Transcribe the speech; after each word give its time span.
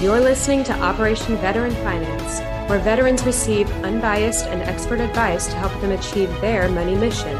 You're 0.00 0.18
listening 0.18 0.64
to 0.64 0.72
Operation 0.80 1.36
Veteran 1.36 1.74
Finance, 1.74 2.40
where 2.70 2.78
veterans 2.78 3.22
receive 3.24 3.70
unbiased 3.84 4.46
and 4.46 4.62
expert 4.62 4.98
advice 4.98 5.46
to 5.48 5.56
help 5.56 5.78
them 5.82 5.90
achieve 5.90 6.30
their 6.40 6.70
money 6.70 6.94
mission. 6.94 7.36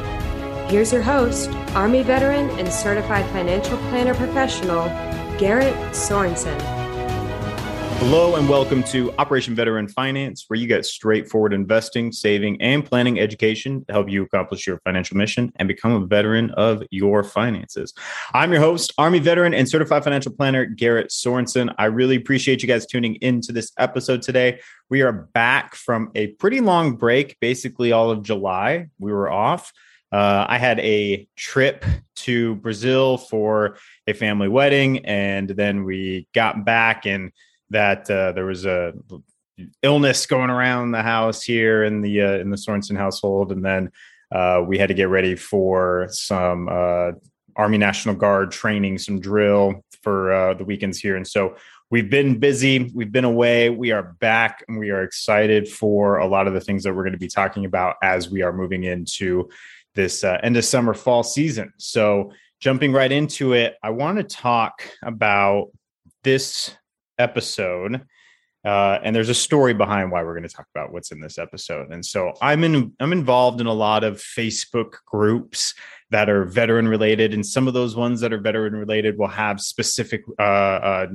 Here's 0.68 0.92
your 0.92 1.00
host, 1.00 1.48
Army 1.74 2.02
veteran 2.02 2.50
and 2.58 2.70
certified 2.70 3.24
financial 3.30 3.78
planner 3.88 4.12
professional, 4.12 4.84
Garrett 5.38 5.74
Sorensen. 5.94 6.79
Hello 8.00 8.36
and 8.36 8.48
welcome 8.48 8.82
to 8.84 9.12
Operation 9.18 9.54
Veteran 9.54 9.86
Finance, 9.86 10.46
where 10.48 10.58
you 10.58 10.66
get 10.66 10.86
straightforward 10.86 11.52
investing, 11.52 12.10
saving, 12.10 12.60
and 12.62 12.82
planning 12.82 13.20
education 13.20 13.84
to 13.84 13.92
help 13.92 14.08
you 14.08 14.22
accomplish 14.22 14.66
your 14.66 14.80
financial 14.80 15.18
mission 15.18 15.52
and 15.56 15.68
become 15.68 15.92
a 15.92 16.06
veteran 16.06 16.50
of 16.52 16.82
your 16.90 17.22
finances. 17.22 17.92
I'm 18.32 18.52
your 18.52 18.62
host, 18.62 18.94
Army 18.96 19.18
veteran 19.18 19.52
and 19.52 19.68
certified 19.68 20.02
financial 20.02 20.32
planner, 20.32 20.64
Garrett 20.64 21.10
Sorensen. 21.10 21.74
I 21.76 21.84
really 21.84 22.16
appreciate 22.16 22.62
you 22.62 22.68
guys 22.68 22.86
tuning 22.86 23.16
into 23.16 23.52
this 23.52 23.70
episode 23.78 24.22
today. 24.22 24.60
We 24.88 25.02
are 25.02 25.12
back 25.12 25.74
from 25.74 26.10
a 26.14 26.28
pretty 26.28 26.62
long 26.62 26.96
break, 26.96 27.38
basically 27.38 27.92
all 27.92 28.10
of 28.10 28.22
July. 28.22 28.88
We 28.98 29.12
were 29.12 29.30
off. 29.30 29.74
Uh, 30.10 30.46
I 30.48 30.56
had 30.56 30.80
a 30.80 31.28
trip 31.36 31.84
to 32.16 32.54
Brazil 32.56 33.18
for 33.18 33.76
a 34.06 34.14
family 34.14 34.48
wedding, 34.48 35.04
and 35.04 35.50
then 35.50 35.84
we 35.84 36.26
got 36.32 36.64
back 36.64 37.04
and 37.04 37.30
that 37.70 38.10
uh, 38.10 38.32
there 38.32 38.46
was 38.46 38.66
a 38.66 38.92
illness 39.82 40.26
going 40.26 40.50
around 40.50 40.90
the 40.90 41.02
house 41.02 41.42
here 41.42 41.84
in 41.84 42.00
the 42.02 42.22
uh, 42.22 42.38
in 42.38 42.50
the 42.50 42.56
Sorensen 42.56 42.96
household, 42.96 43.52
and 43.52 43.64
then 43.64 43.90
uh, 44.32 44.62
we 44.66 44.78
had 44.78 44.88
to 44.88 44.94
get 44.94 45.08
ready 45.08 45.34
for 45.34 46.08
some 46.10 46.68
uh, 46.68 47.12
Army 47.56 47.78
National 47.78 48.14
Guard 48.14 48.50
training, 48.50 48.98
some 48.98 49.20
drill 49.20 49.84
for 50.02 50.32
uh, 50.32 50.54
the 50.54 50.64
weekends 50.64 50.98
here, 50.98 51.16
and 51.16 51.26
so 51.26 51.56
we've 51.90 52.10
been 52.10 52.38
busy. 52.38 52.90
We've 52.94 53.12
been 53.12 53.24
away. 53.24 53.70
We 53.70 53.90
are 53.90 54.14
back, 54.20 54.64
and 54.68 54.78
we 54.78 54.90
are 54.90 55.02
excited 55.02 55.68
for 55.68 56.18
a 56.18 56.26
lot 56.26 56.46
of 56.46 56.54
the 56.54 56.60
things 56.60 56.84
that 56.84 56.94
we're 56.94 57.02
going 57.02 57.12
to 57.12 57.18
be 57.18 57.28
talking 57.28 57.64
about 57.64 57.96
as 58.02 58.30
we 58.30 58.42
are 58.42 58.52
moving 58.52 58.84
into 58.84 59.48
this 59.94 60.24
uh, 60.24 60.38
end 60.42 60.56
of 60.56 60.64
summer 60.64 60.94
fall 60.94 61.22
season. 61.22 61.72
So 61.78 62.32
jumping 62.60 62.92
right 62.92 63.10
into 63.10 63.54
it, 63.54 63.76
I 63.82 63.90
want 63.90 64.18
to 64.18 64.24
talk 64.24 64.82
about 65.02 65.70
this 66.22 66.76
episode. 67.20 68.02
Uh, 68.64 68.98
and 69.02 69.16
there's 69.16 69.30
a 69.30 69.34
story 69.34 69.72
behind 69.72 70.10
why 70.10 70.22
we're 70.22 70.34
going 70.34 70.48
to 70.48 70.54
talk 70.54 70.66
about 70.74 70.92
what's 70.92 71.12
in 71.12 71.20
this 71.20 71.38
episode. 71.38 71.90
And 71.90 72.04
so 72.04 72.34
I'm 72.42 72.62
in 72.62 72.92
I'm 73.00 73.12
involved 73.12 73.60
in 73.60 73.66
a 73.66 73.72
lot 73.72 74.04
of 74.04 74.16
Facebook 74.16 74.96
groups 75.06 75.74
that 76.10 76.28
are 76.28 76.44
veteran 76.44 76.88
related, 76.88 77.32
and 77.32 77.46
some 77.46 77.68
of 77.68 77.74
those 77.74 77.96
ones 77.96 78.20
that 78.20 78.32
are 78.32 78.40
veteran 78.40 78.74
related 78.74 79.16
will 79.16 79.28
have 79.28 79.60
specific 79.60 80.22
uh, 80.38 80.42
uh, 80.42 81.06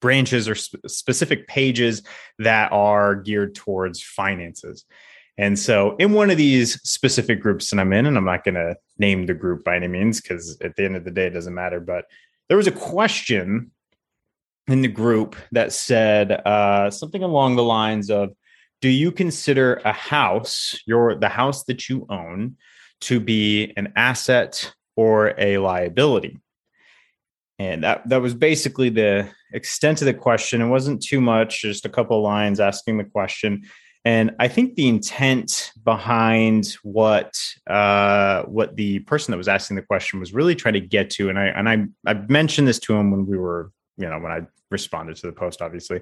branches 0.00 0.48
or 0.48 0.54
sp- 0.54 0.84
specific 0.86 1.48
pages 1.48 2.02
that 2.38 2.70
are 2.70 3.16
geared 3.16 3.54
towards 3.54 4.02
finances. 4.02 4.84
And 5.38 5.58
so, 5.58 5.96
in 5.96 6.12
one 6.12 6.30
of 6.30 6.36
these 6.36 6.80
specific 6.88 7.40
groups 7.40 7.70
that 7.70 7.80
I'm 7.80 7.92
in, 7.92 8.06
and 8.06 8.16
I'm 8.16 8.24
not 8.24 8.44
going 8.44 8.54
to 8.54 8.76
name 8.98 9.26
the 9.26 9.34
group 9.34 9.64
by 9.64 9.76
any 9.76 9.88
means 9.88 10.20
because 10.20 10.58
at 10.60 10.76
the 10.76 10.84
end 10.84 10.96
of 10.96 11.04
the 11.04 11.10
day, 11.10 11.26
it 11.26 11.30
doesn't 11.30 11.54
matter. 11.54 11.80
But 11.80 12.04
there 12.48 12.56
was 12.56 12.66
a 12.66 12.72
question 12.72 13.72
in 14.68 14.82
the 14.82 14.88
group 14.88 15.36
that 15.52 15.72
said 15.72 16.32
uh, 16.32 16.90
something 16.90 17.22
along 17.22 17.56
the 17.56 17.62
lines 17.62 18.10
of 18.10 18.30
do 18.82 18.88
you 18.88 19.10
consider 19.10 19.80
a 19.84 19.92
house 19.92 20.78
your 20.86 21.14
the 21.14 21.28
house 21.28 21.64
that 21.64 21.88
you 21.88 22.06
own 22.10 22.56
to 23.00 23.20
be 23.20 23.72
an 23.76 23.92
asset 23.96 24.74
or 24.96 25.34
a 25.38 25.58
liability? 25.58 26.38
And 27.58 27.84
that 27.84 28.08
that 28.08 28.20
was 28.20 28.34
basically 28.34 28.90
the 28.90 29.30
extent 29.52 30.02
of 30.02 30.06
the 30.06 30.14
question. 30.14 30.60
It 30.60 30.68
wasn't 30.68 31.02
too 31.02 31.20
much 31.20 31.62
just 31.62 31.86
a 31.86 31.88
couple 31.88 32.20
lines 32.22 32.60
asking 32.60 32.98
the 32.98 33.04
question. 33.04 33.62
And 34.04 34.36
i 34.38 34.46
think 34.46 34.76
the 34.76 34.86
intent 34.86 35.72
behind 35.82 36.76
what 36.84 37.34
uh, 37.66 38.42
what 38.42 38.76
the 38.76 39.00
person 39.00 39.32
that 39.32 39.38
was 39.38 39.48
asking 39.48 39.76
the 39.76 39.82
question 39.82 40.20
was 40.20 40.32
really 40.32 40.54
trying 40.54 40.74
to 40.74 40.80
get 40.80 41.10
to 41.10 41.28
and 41.28 41.38
i 41.38 41.46
and 41.46 41.68
i 41.68 41.84
i 42.06 42.14
mentioned 42.28 42.68
this 42.68 42.78
to 42.80 42.94
him 42.94 43.10
when 43.10 43.26
we 43.26 43.36
were 43.36 43.72
you 43.96 44.08
know 44.08 44.18
when 44.18 44.32
i 44.32 44.40
responded 44.70 45.16
to 45.16 45.26
the 45.26 45.32
post, 45.32 45.62
obviously, 45.62 46.00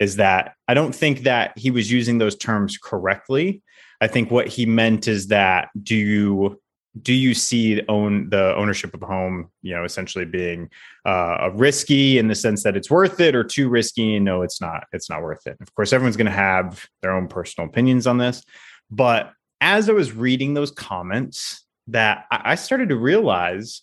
is 0.00 0.16
that 0.16 0.54
I 0.66 0.74
don't 0.74 0.94
think 0.94 1.20
that 1.20 1.56
he 1.56 1.70
was 1.70 1.90
using 1.90 2.18
those 2.18 2.36
terms 2.36 2.78
correctly. 2.78 3.62
I 4.00 4.06
think 4.06 4.30
what 4.30 4.46
he 4.46 4.66
meant 4.66 5.08
is 5.08 5.28
that 5.28 5.68
do 5.82 5.96
you 5.96 6.60
do 7.02 7.12
you 7.12 7.34
see 7.34 7.82
own 7.88 8.28
the 8.30 8.56
ownership 8.56 8.92
of 8.94 9.02
a 9.02 9.06
home, 9.06 9.50
you 9.62 9.74
know, 9.74 9.84
essentially 9.84 10.24
being 10.24 10.68
uh, 11.04 11.50
risky 11.54 12.18
in 12.18 12.26
the 12.26 12.34
sense 12.34 12.62
that 12.64 12.76
it's 12.76 12.90
worth 12.90 13.20
it, 13.20 13.36
or 13.36 13.44
too 13.44 13.68
risky? 13.68 14.18
No, 14.18 14.42
it's 14.42 14.60
not. 14.60 14.84
It's 14.92 15.10
not 15.10 15.22
worth 15.22 15.46
it. 15.46 15.56
Of 15.60 15.72
course, 15.74 15.92
everyone's 15.92 16.16
going 16.16 16.26
to 16.26 16.32
have 16.32 16.86
their 17.02 17.12
own 17.12 17.28
personal 17.28 17.68
opinions 17.68 18.06
on 18.06 18.18
this, 18.18 18.42
but 18.90 19.32
as 19.60 19.88
I 19.88 19.92
was 19.92 20.12
reading 20.12 20.54
those 20.54 20.70
comments, 20.70 21.64
that 21.88 22.26
I 22.30 22.54
started 22.54 22.90
to 22.90 22.96
realize 22.96 23.82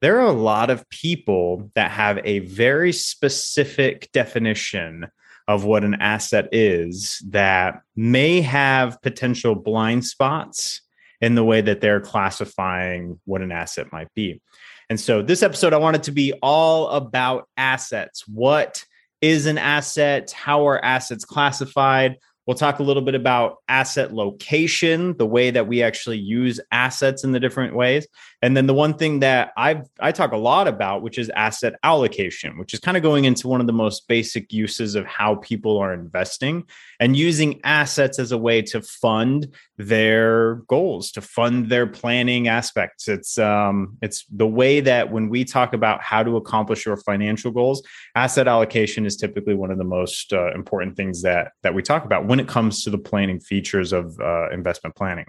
there 0.00 0.20
are 0.20 0.26
a 0.26 0.32
lot 0.32 0.70
of 0.70 0.88
people 0.90 1.70
that 1.74 1.90
have 1.90 2.18
a 2.24 2.40
very 2.40 2.92
specific 2.92 4.10
definition 4.12 5.06
of 5.48 5.64
what 5.64 5.84
an 5.84 5.94
asset 5.94 6.48
is 6.52 7.22
that 7.28 7.80
may 7.94 8.40
have 8.40 9.00
potential 9.02 9.54
blind 9.54 10.04
spots 10.04 10.80
in 11.20 11.34
the 11.34 11.44
way 11.44 11.60
that 11.60 11.80
they're 11.80 12.00
classifying 12.00 13.18
what 13.24 13.42
an 13.42 13.52
asset 13.52 13.86
might 13.92 14.12
be. 14.14 14.40
And 14.88 15.00
so, 15.00 15.22
this 15.22 15.42
episode, 15.42 15.72
I 15.72 15.78
wanted 15.78 16.04
to 16.04 16.12
be 16.12 16.32
all 16.42 16.88
about 16.90 17.48
assets. 17.56 18.26
What 18.28 18.84
is 19.20 19.46
an 19.46 19.58
asset? 19.58 20.30
How 20.30 20.68
are 20.68 20.84
assets 20.84 21.24
classified? 21.24 22.16
We'll 22.46 22.56
talk 22.56 22.78
a 22.78 22.84
little 22.84 23.02
bit 23.02 23.16
about 23.16 23.56
asset 23.68 24.14
location, 24.14 25.16
the 25.16 25.26
way 25.26 25.50
that 25.50 25.66
we 25.66 25.82
actually 25.82 26.18
use 26.18 26.60
assets 26.70 27.24
in 27.24 27.32
the 27.32 27.40
different 27.40 27.74
ways. 27.74 28.06
And 28.46 28.56
then 28.56 28.68
the 28.68 28.74
one 28.74 28.94
thing 28.94 29.18
that 29.20 29.52
I 29.56 29.82
I 29.98 30.12
talk 30.12 30.30
a 30.30 30.36
lot 30.36 30.68
about, 30.68 31.02
which 31.02 31.18
is 31.18 31.28
asset 31.30 31.74
allocation, 31.82 32.58
which 32.58 32.74
is 32.74 32.78
kind 32.78 32.96
of 32.96 33.02
going 33.02 33.24
into 33.24 33.48
one 33.48 33.60
of 33.60 33.66
the 33.66 33.72
most 33.72 34.06
basic 34.06 34.52
uses 34.52 34.94
of 34.94 35.04
how 35.04 35.34
people 35.34 35.78
are 35.78 35.92
investing 35.92 36.62
and 37.00 37.16
using 37.16 37.60
assets 37.64 38.20
as 38.20 38.30
a 38.30 38.38
way 38.38 38.62
to 38.62 38.82
fund 38.82 39.52
their 39.78 40.62
goals, 40.68 41.10
to 41.10 41.20
fund 41.20 41.70
their 41.70 41.88
planning 41.88 42.46
aspects. 42.46 43.08
It's 43.08 43.36
um 43.36 43.98
it's 44.00 44.24
the 44.30 44.46
way 44.46 44.78
that 44.78 45.10
when 45.10 45.28
we 45.28 45.44
talk 45.44 45.72
about 45.72 46.00
how 46.00 46.22
to 46.22 46.36
accomplish 46.36 46.86
your 46.86 46.98
financial 46.98 47.50
goals, 47.50 47.82
asset 48.14 48.46
allocation 48.46 49.06
is 49.06 49.16
typically 49.16 49.56
one 49.56 49.72
of 49.72 49.78
the 49.78 49.90
most 49.98 50.32
uh, 50.32 50.54
important 50.54 50.96
things 50.96 51.22
that 51.22 51.50
that 51.64 51.74
we 51.74 51.82
talk 51.82 52.04
about 52.04 52.28
when 52.28 52.38
it 52.38 52.46
comes 52.46 52.84
to 52.84 52.90
the 52.90 52.98
planning 52.98 53.40
features 53.40 53.92
of 53.92 54.20
uh, 54.20 54.50
investment 54.50 54.94
planning. 54.94 55.26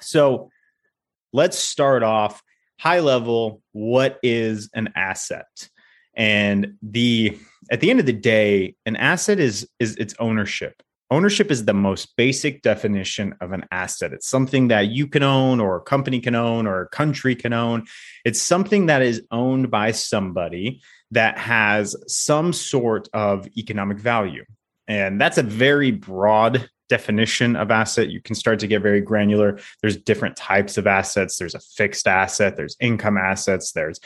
So 0.00 0.48
let's 1.34 1.58
start 1.58 2.02
off 2.02 2.42
high 2.78 3.00
level. 3.00 3.60
What 3.72 4.18
is 4.22 4.70
an 4.72 4.90
asset? 4.94 5.68
And 6.16 6.74
the 6.80 7.36
at 7.70 7.80
the 7.80 7.90
end 7.90 8.00
of 8.00 8.06
the 8.06 8.12
day, 8.12 8.76
an 8.86 8.96
asset 8.96 9.38
is 9.38 9.68
is 9.78 9.96
its 9.96 10.14
ownership. 10.18 10.80
Ownership 11.10 11.50
is 11.50 11.64
the 11.64 11.74
most 11.74 12.16
basic 12.16 12.62
definition 12.62 13.34
of 13.40 13.52
an 13.52 13.66
asset. 13.70 14.12
It's 14.12 14.28
something 14.28 14.68
that 14.68 14.88
you 14.88 15.06
can 15.06 15.22
own, 15.22 15.60
or 15.60 15.76
a 15.76 15.82
company 15.82 16.20
can 16.20 16.34
own, 16.34 16.66
or 16.66 16.80
a 16.80 16.88
country 16.88 17.36
can 17.36 17.52
own. 17.52 17.84
It's 18.24 18.40
something 18.40 18.86
that 18.86 19.02
is 19.02 19.22
owned 19.30 19.70
by 19.70 19.90
somebody 19.90 20.80
that 21.10 21.36
has 21.36 21.94
some 22.06 22.52
sort 22.52 23.08
of 23.12 23.46
economic 23.56 23.98
value. 23.98 24.44
And 24.88 25.20
that's 25.20 25.38
a 25.38 25.42
very 25.42 25.90
broad 25.90 26.68
definition 26.88 27.56
of 27.56 27.70
asset. 27.70 28.08
You 28.10 28.20
can 28.20 28.34
start 28.34 28.58
to 28.60 28.66
get 28.66 28.82
very 28.82 29.00
granular. 29.00 29.58
There's 29.80 29.96
different 29.96 30.36
types 30.36 30.76
of 30.78 30.86
assets. 30.86 31.38
There's 31.38 31.54
a 31.54 31.60
fixed 31.60 32.06
asset, 32.06 32.56
there's 32.56 32.76
income 32.80 33.16
assets, 33.16 33.72
there's 33.72 34.00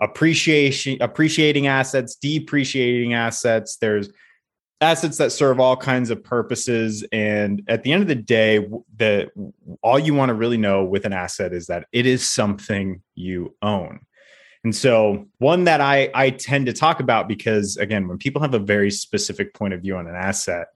appreciation 0.00 0.98
appreciating 1.00 1.66
assets, 1.66 2.16
depreciating 2.16 3.14
assets, 3.14 3.76
there's 3.76 4.10
assets 4.80 5.18
that 5.18 5.30
serve 5.30 5.60
all 5.60 5.76
kinds 5.76 6.10
of 6.10 6.24
purposes 6.24 7.04
and 7.12 7.62
at 7.68 7.84
the 7.84 7.92
end 7.92 8.02
of 8.02 8.08
the 8.08 8.16
day 8.16 8.58
the 8.96 9.30
all 9.80 9.96
you 9.96 10.12
want 10.12 10.28
to 10.28 10.34
really 10.34 10.56
know 10.56 10.82
with 10.82 11.04
an 11.04 11.12
asset 11.12 11.52
is 11.52 11.68
that 11.68 11.86
it 11.92 12.04
is 12.04 12.28
something 12.28 13.00
you 13.14 13.54
own 13.62 14.00
and 14.64 14.74
so 14.74 15.26
one 15.38 15.64
that 15.64 15.80
I 15.80 16.10
I 16.14 16.30
tend 16.30 16.66
to 16.66 16.72
talk 16.72 17.00
about 17.00 17.28
because 17.28 17.76
again, 17.76 18.06
when 18.06 18.18
people 18.18 18.42
have 18.42 18.54
a 18.54 18.60
very 18.60 18.90
specific 18.90 19.54
point 19.54 19.74
of 19.74 19.82
view 19.82 19.96
on 19.96 20.06
an 20.06 20.14
asset, 20.14 20.68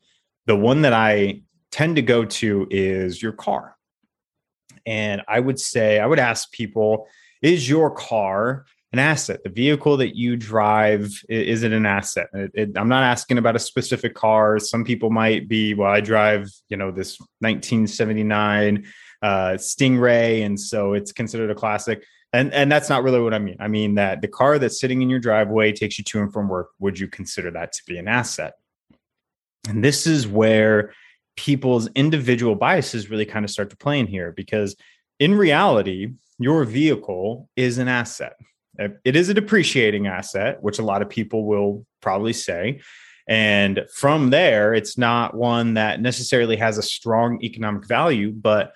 the 0.46 0.56
one 0.56 0.82
that 0.82 0.92
I 0.92 1.42
tend 1.76 1.96
to 1.96 2.02
go 2.02 2.24
to 2.24 2.66
is 2.70 3.22
your 3.22 3.32
car. 3.32 3.76
And 4.86 5.20
I 5.28 5.40
would 5.40 5.60
say 5.60 6.00
I 6.00 6.06
would 6.06 6.18
ask 6.18 6.50
people, 6.50 7.06
is 7.42 7.68
your 7.68 7.90
car 7.90 8.64
an 8.94 8.98
asset? 8.98 9.44
The 9.44 9.50
vehicle 9.50 9.98
that 9.98 10.16
you 10.16 10.36
drive 10.38 11.12
is 11.28 11.64
it 11.64 11.72
an 11.72 11.84
asset? 11.84 12.28
It, 12.32 12.50
it, 12.54 12.78
I'm 12.78 12.88
not 12.88 13.02
asking 13.02 13.36
about 13.36 13.56
a 13.56 13.58
specific 13.58 14.14
car. 14.14 14.58
Some 14.58 14.84
people 14.84 15.10
might 15.10 15.48
be, 15.48 15.74
well, 15.74 15.92
I 15.92 16.00
drive, 16.00 16.48
you 16.70 16.78
know, 16.78 16.90
this 16.90 17.20
1979 17.40 18.86
uh, 19.20 19.26
Stingray, 19.58 20.46
and 20.46 20.58
so 20.58 20.94
it's 20.94 21.12
considered 21.12 21.50
a 21.50 21.54
classic 21.54 22.06
And 22.32 22.54
and 22.54 22.72
that's 22.72 22.88
not 22.88 23.02
really 23.02 23.20
what 23.20 23.34
I 23.34 23.38
mean. 23.38 23.56
I 23.60 23.68
mean 23.68 23.96
that 23.96 24.22
the 24.22 24.28
car 24.28 24.58
that's 24.58 24.80
sitting 24.80 25.02
in 25.02 25.10
your 25.10 25.20
driveway 25.20 25.72
takes 25.72 25.98
you 25.98 26.04
to 26.04 26.22
and 26.22 26.32
from 26.32 26.48
work. 26.48 26.70
Would 26.78 26.98
you 26.98 27.08
consider 27.08 27.50
that 27.50 27.72
to 27.72 27.82
be 27.86 27.98
an 27.98 28.08
asset? 28.08 28.54
And 29.68 29.84
this 29.84 30.06
is 30.06 30.26
where 30.26 30.92
people's 31.36 31.88
individual 31.94 32.54
biases 32.54 33.10
really 33.10 33.26
kind 33.26 33.44
of 33.44 33.50
start 33.50 33.70
to 33.70 33.76
play 33.76 33.98
in 33.98 34.06
here 34.06 34.32
because 34.32 34.76
in 35.18 35.34
reality, 35.34 36.12
your 36.38 36.64
vehicle 36.64 37.48
is 37.56 37.78
an 37.78 37.88
asset. 37.88 38.36
It 38.78 39.16
is 39.16 39.28
a 39.28 39.34
depreciating 39.34 40.06
asset, 40.06 40.62
which 40.62 40.78
a 40.78 40.84
lot 40.84 41.00
of 41.00 41.08
people 41.08 41.46
will 41.46 41.86
probably 42.02 42.34
say. 42.34 42.80
And 43.26 43.86
from 43.92 44.30
there, 44.30 44.74
it's 44.74 44.98
not 44.98 45.34
one 45.34 45.74
that 45.74 46.00
necessarily 46.00 46.56
has 46.56 46.76
a 46.78 46.82
strong 46.82 47.42
economic 47.42 47.86
value, 47.86 48.32
but 48.32 48.72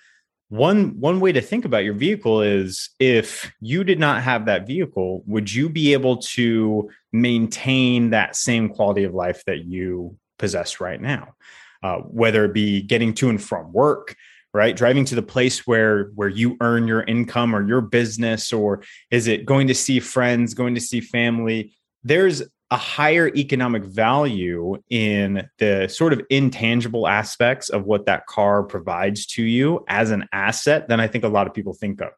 one 0.50 0.98
one 0.98 1.20
way 1.20 1.30
to 1.30 1.40
think 1.40 1.64
about 1.64 1.84
your 1.84 1.94
vehicle 1.94 2.42
is 2.42 2.90
if 2.98 3.52
you 3.60 3.84
did 3.84 4.00
not 4.00 4.20
have 4.20 4.46
that 4.46 4.66
vehicle 4.66 5.22
would 5.26 5.52
you 5.52 5.68
be 5.68 5.92
able 5.92 6.16
to 6.16 6.90
maintain 7.12 8.10
that 8.10 8.34
same 8.34 8.68
quality 8.68 9.04
of 9.04 9.14
life 9.14 9.44
that 9.44 9.64
you 9.64 10.16
possess 10.40 10.80
right 10.80 11.00
now 11.00 11.34
uh, 11.82 11.98
whether 11.98 12.44
it 12.44 12.52
be 12.52 12.82
getting 12.82 13.14
to 13.14 13.28
and 13.28 13.42
from 13.42 13.72
work 13.72 14.16
right 14.52 14.76
driving 14.76 15.04
to 15.04 15.14
the 15.14 15.22
place 15.22 15.66
where 15.66 16.10
where 16.14 16.28
you 16.28 16.56
earn 16.60 16.88
your 16.88 17.02
income 17.02 17.54
or 17.54 17.66
your 17.66 17.80
business 17.80 18.52
or 18.52 18.82
is 19.10 19.26
it 19.26 19.46
going 19.46 19.68
to 19.68 19.74
see 19.74 20.00
friends 20.00 20.54
going 20.54 20.74
to 20.74 20.80
see 20.80 21.00
family 21.00 21.72
there's 22.02 22.42
a 22.70 22.76
higher 22.76 23.28
economic 23.34 23.84
value 23.84 24.76
in 24.90 25.48
the 25.58 25.88
sort 25.88 26.12
of 26.12 26.22
intangible 26.30 27.08
aspects 27.08 27.68
of 27.68 27.84
what 27.84 28.06
that 28.06 28.26
car 28.26 28.62
provides 28.62 29.26
to 29.26 29.42
you 29.42 29.84
as 29.88 30.10
an 30.10 30.28
asset 30.32 30.88
than 30.88 31.00
I 31.00 31.08
think 31.08 31.24
a 31.24 31.28
lot 31.28 31.48
of 31.48 31.54
people 31.54 31.74
think 31.74 32.00
of. 32.00 32.10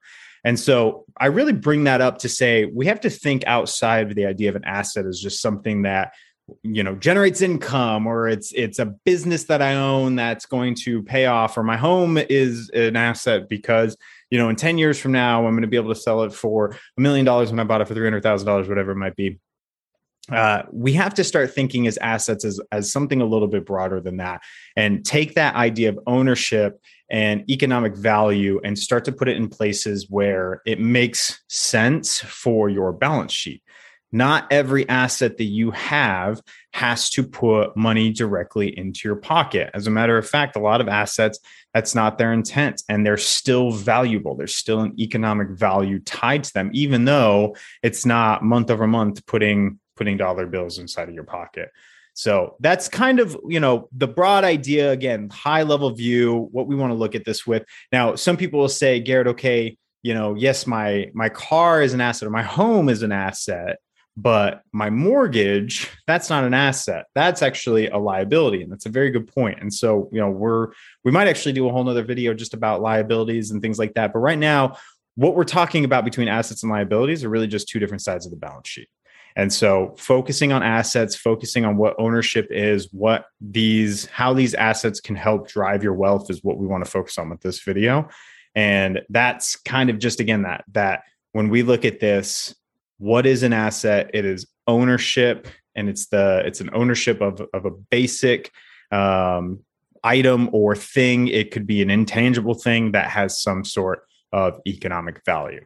And 0.44 0.58
so 0.60 1.06
I 1.18 1.26
really 1.26 1.54
bring 1.54 1.84
that 1.84 2.00
up 2.00 2.18
to 2.18 2.28
say 2.28 2.66
we 2.66 2.86
have 2.86 3.00
to 3.00 3.10
think 3.10 3.44
outside 3.46 4.08
of 4.08 4.14
the 4.14 4.26
idea 4.26 4.50
of 4.50 4.56
an 4.56 4.64
asset 4.64 5.06
as 5.06 5.20
just 5.20 5.40
something 5.40 5.82
that 5.82 6.12
you 6.62 6.82
know 6.82 6.94
generates 6.94 7.42
income 7.42 8.06
or 8.06 8.28
it's 8.28 8.52
it's 8.52 8.78
a 8.78 8.86
business 8.86 9.44
that 9.44 9.62
I 9.62 9.74
own 9.74 10.16
that's 10.16 10.46
going 10.46 10.74
to 10.82 11.02
pay 11.02 11.26
off 11.26 11.56
or 11.56 11.62
my 11.62 11.76
home 11.76 12.18
is 12.18 12.70
an 12.70 12.96
asset 12.96 13.48
because 13.48 13.96
you 14.30 14.38
know 14.38 14.48
in 14.48 14.56
10 14.56 14.78
years 14.78 14.98
from 14.98 15.12
now 15.12 15.46
I'm 15.46 15.52
going 15.52 15.62
to 15.62 15.68
be 15.68 15.76
able 15.76 15.94
to 15.94 16.00
sell 16.00 16.22
it 16.22 16.32
for 16.32 16.76
a 16.96 17.00
million 17.00 17.24
dollars 17.24 17.50
when 17.50 17.60
I 17.60 17.64
bought 17.64 17.80
it 17.80 17.88
for 17.88 17.94
$300,000 17.94 18.68
whatever 18.68 18.92
it 18.92 18.96
might 18.96 19.16
be 19.16 19.38
uh, 20.30 20.62
we 20.70 20.92
have 20.92 21.14
to 21.14 21.24
start 21.24 21.52
thinking 21.52 21.88
as 21.88 21.98
assets 21.98 22.44
as, 22.44 22.60
as 22.70 22.92
something 22.92 23.20
a 23.20 23.26
little 23.26 23.48
bit 23.48 23.66
broader 23.66 24.00
than 24.00 24.18
that 24.18 24.40
and 24.76 25.04
take 25.04 25.34
that 25.34 25.54
idea 25.56 25.88
of 25.88 25.98
ownership 26.06 26.80
and 27.10 27.48
economic 27.50 27.96
value 27.96 28.60
and 28.64 28.78
start 28.78 29.04
to 29.04 29.12
put 29.12 29.28
it 29.28 29.36
in 29.36 29.48
places 29.48 30.06
where 30.08 30.62
it 30.64 30.78
makes 30.78 31.42
sense 31.48 32.20
for 32.20 32.70
your 32.70 32.92
balance 32.92 33.32
sheet. 33.32 33.62
Not 34.12 34.46
every 34.52 34.88
asset 34.88 35.38
that 35.38 35.44
you 35.44 35.70
have 35.72 36.42
has 36.72 37.08
to 37.10 37.22
put 37.22 37.76
money 37.76 38.12
directly 38.12 38.76
into 38.76 39.08
your 39.08 39.16
pocket. 39.16 39.70
As 39.74 39.86
a 39.86 39.90
matter 39.90 40.18
of 40.18 40.28
fact, 40.28 40.54
a 40.56 40.60
lot 40.60 40.80
of 40.80 40.88
assets, 40.88 41.38
that's 41.72 41.94
not 41.94 42.18
their 42.18 42.32
intent 42.32 42.82
and 42.88 43.04
they're 43.04 43.16
still 43.16 43.70
valuable. 43.70 44.36
There's 44.36 44.54
still 44.54 44.80
an 44.80 44.94
economic 45.00 45.50
value 45.50 45.98
tied 46.00 46.44
to 46.44 46.52
them, 46.52 46.70
even 46.74 47.06
though 47.06 47.56
it's 47.82 48.04
not 48.04 48.44
month 48.44 48.70
over 48.70 48.86
month 48.86 49.24
putting 49.26 49.78
putting 49.96 50.16
dollar 50.16 50.46
bills 50.46 50.78
inside 50.78 51.08
of 51.08 51.14
your 51.14 51.24
pocket. 51.24 51.70
So 52.14 52.56
that's 52.60 52.88
kind 52.88 53.20
of, 53.20 53.36
you 53.48 53.60
know, 53.60 53.88
the 53.92 54.08
broad 54.08 54.44
idea 54.44 54.90
again, 54.90 55.30
high 55.30 55.62
level 55.62 55.90
view, 55.90 56.48
what 56.52 56.66
we 56.66 56.76
want 56.76 56.90
to 56.90 56.94
look 56.94 57.14
at 57.14 57.24
this 57.24 57.46
with. 57.46 57.64
Now, 57.90 58.16
some 58.16 58.36
people 58.36 58.60
will 58.60 58.68
say, 58.68 59.00
Garrett, 59.00 59.28
okay, 59.28 59.78
you 60.02 60.14
know, 60.14 60.34
yes, 60.34 60.66
my 60.66 61.10
my 61.14 61.28
car 61.28 61.80
is 61.80 61.94
an 61.94 62.00
asset 62.00 62.26
or 62.26 62.30
my 62.30 62.42
home 62.42 62.88
is 62.88 63.02
an 63.02 63.12
asset, 63.12 63.78
but 64.16 64.62
my 64.72 64.90
mortgage, 64.90 65.88
that's 66.06 66.28
not 66.28 66.44
an 66.44 66.52
asset. 66.52 67.06
That's 67.14 67.40
actually 67.40 67.88
a 67.88 67.96
liability. 67.96 68.62
And 68.62 68.70
that's 68.70 68.86
a 68.86 68.90
very 68.90 69.10
good 69.10 69.32
point. 69.32 69.60
And 69.60 69.72
so, 69.72 70.10
you 70.12 70.20
know, 70.20 70.30
we're 70.30 70.68
we 71.04 71.10
might 71.10 71.28
actually 71.28 71.52
do 71.52 71.68
a 71.68 71.72
whole 71.72 71.84
nother 71.84 72.04
video 72.04 72.34
just 72.34 72.54
about 72.54 72.82
liabilities 72.82 73.50
and 73.50 73.62
things 73.62 73.78
like 73.78 73.94
that. 73.94 74.12
But 74.12 74.18
right 74.18 74.38
now, 74.38 74.76
what 75.14 75.34
we're 75.34 75.44
talking 75.44 75.84
about 75.84 76.04
between 76.04 76.28
assets 76.28 76.62
and 76.62 76.70
liabilities 76.70 77.24
are 77.24 77.28
really 77.28 77.46
just 77.46 77.68
two 77.68 77.78
different 77.78 78.02
sides 78.02 78.26
of 78.26 78.30
the 78.30 78.38
balance 78.38 78.68
sheet. 78.68 78.88
And 79.34 79.50
so 79.50 79.94
focusing 79.96 80.52
on 80.52 80.62
assets, 80.62 81.16
focusing 81.16 81.64
on 81.64 81.78
what 81.78 81.94
ownership 81.98 82.48
is, 82.50 82.88
what 82.92 83.26
these, 83.40 84.06
how 84.06 84.34
these 84.34 84.52
assets 84.54 85.00
can 85.00 85.16
help 85.16 85.48
drive 85.48 85.82
your 85.82 85.94
wealth 85.94 86.30
is 86.30 86.44
what 86.44 86.58
we 86.58 86.66
want 86.66 86.84
to 86.84 86.90
focus 86.90 87.16
on 87.16 87.30
with 87.30 87.40
this 87.40 87.62
video. 87.62 88.08
And 88.54 89.00
that's 89.08 89.56
kind 89.56 89.88
of 89.88 89.98
just 89.98 90.20
again 90.20 90.42
that, 90.42 90.64
that 90.72 91.04
when 91.32 91.48
we 91.48 91.62
look 91.62 91.86
at 91.86 91.98
this, 91.98 92.54
what 92.98 93.26
is 93.26 93.42
an 93.42 93.52
asset? 93.52 94.10
It 94.14 94.24
is 94.24 94.46
ownership 94.66 95.48
and 95.74 95.88
it's 95.88 96.06
the, 96.06 96.42
it's 96.44 96.60
an 96.60 96.70
ownership 96.72 97.20
of, 97.20 97.40
of 97.54 97.64
a 97.64 97.70
basic, 97.70 98.50
um, 98.90 99.60
item 100.04 100.50
or 100.52 100.74
thing. 100.74 101.28
It 101.28 101.50
could 101.50 101.66
be 101.66 101.80
an 101.82 101.90
intangible 101.90 102.54
thing 102.54 102.92
that 102.92 103.08
has 103.08 103.40
some 103.40 103.64
sort 103.64 104.02
of 104.32 104.60
economic 104.66 105.24
value 105.24 105.64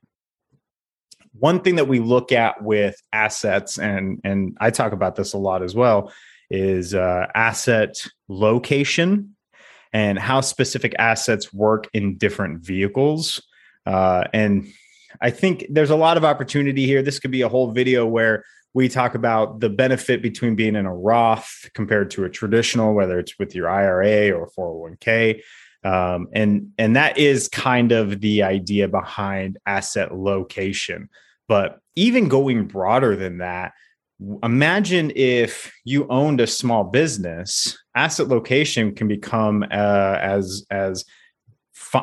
one 1.39 1.61
thing 1.61 1.77
that 1.77 1.89
we 1.89 2.01
look 2.01 2.33
at 2.33 2.63
with 2.63 3.01
assets, 3.13 3.79
and 3.79 4.21
and 4.25 4.57
I 4.61 4.71
talk 4.71 4.93
about 4.93 5.17
this 5.17 5.33
a 5.33 5.39
lot 5.39 5.63
as 5.63 5.75
well, 5.75 6.13
is 6.51 6.95
uh, 6.95 7.27
asset 7.35 7.95
location 8.29 9.37
and 9.93 10.19
how 10.19 10.41
specific 10.41 10.95
assets 10.99 11.53
work 11.53 11.89
in 11.93 12.17
different 12.19 12.65
vehicles. 12.65 13.43
Uh, 13.85 14.25
and 14.33 14.67
I 15.21 15.31
think 15.31 15.67
there's 15.71 15.91
a 15.91 15.97
lot 15.97 16.17
of 16.17 16.25
opportunity 16.25 16.87
here. 16.87 17.03
This 17.03 17.19
could 17.19 17.31
be 17.31 17.43
a 17.43 17.49
whole 17.49 17.73
video 17.73 18.07
where 18.07 18.45
we 18.75 18.89
talk 18.89 19.15
about 19.15 19.61
the 19.61 19.71
benefit 19.71 20.21
between 20.21 20.55
being 20.55 20.77
in 20.77 20.85
a 20.85 20.95
Roth 20.95 21.69
compared 21.75 22.11
to 22.13 22.25
a 22.25 22.29
traditional, 22.29 22.95
whether 22.95 23.19
it's 23.19 23.39
with 23.39 23.55
your 23.55 23.71
IRA 23.71 24.31
or 24.31 24.51
401k. 24.51 25.41
Um, 25.83 26.29
and 26.33 26.73
and 26.77 26.97
that 26.97 27.17
is 27.17 27.49
kind 27.49 27.93
of 27.93 28.21
the 28.21 28.43
idea 28.43 28.89
behind 28.89 29.59
asset 29.67 30.15
location. 30.15 31.09
But 31.49 31.79
even 31.95 32.29
going 32.29 32.67
broader 32.67 33.17
than 33.17 33.39
that, 33.39 33.73
imagine 34.43 35.13
if 35.15 35.73
you 35.85 36.07
owned 36.09 36.41
a 36.41 36.47
small 36.47 36.85
business, 36.85 37.79
asset 37.95 38.29
location 38.29 38.95
can 38.95 39.09
become 39.09 39.63
uh, 39.63 40.19
as 40.21 40.67
as 40.71 41.05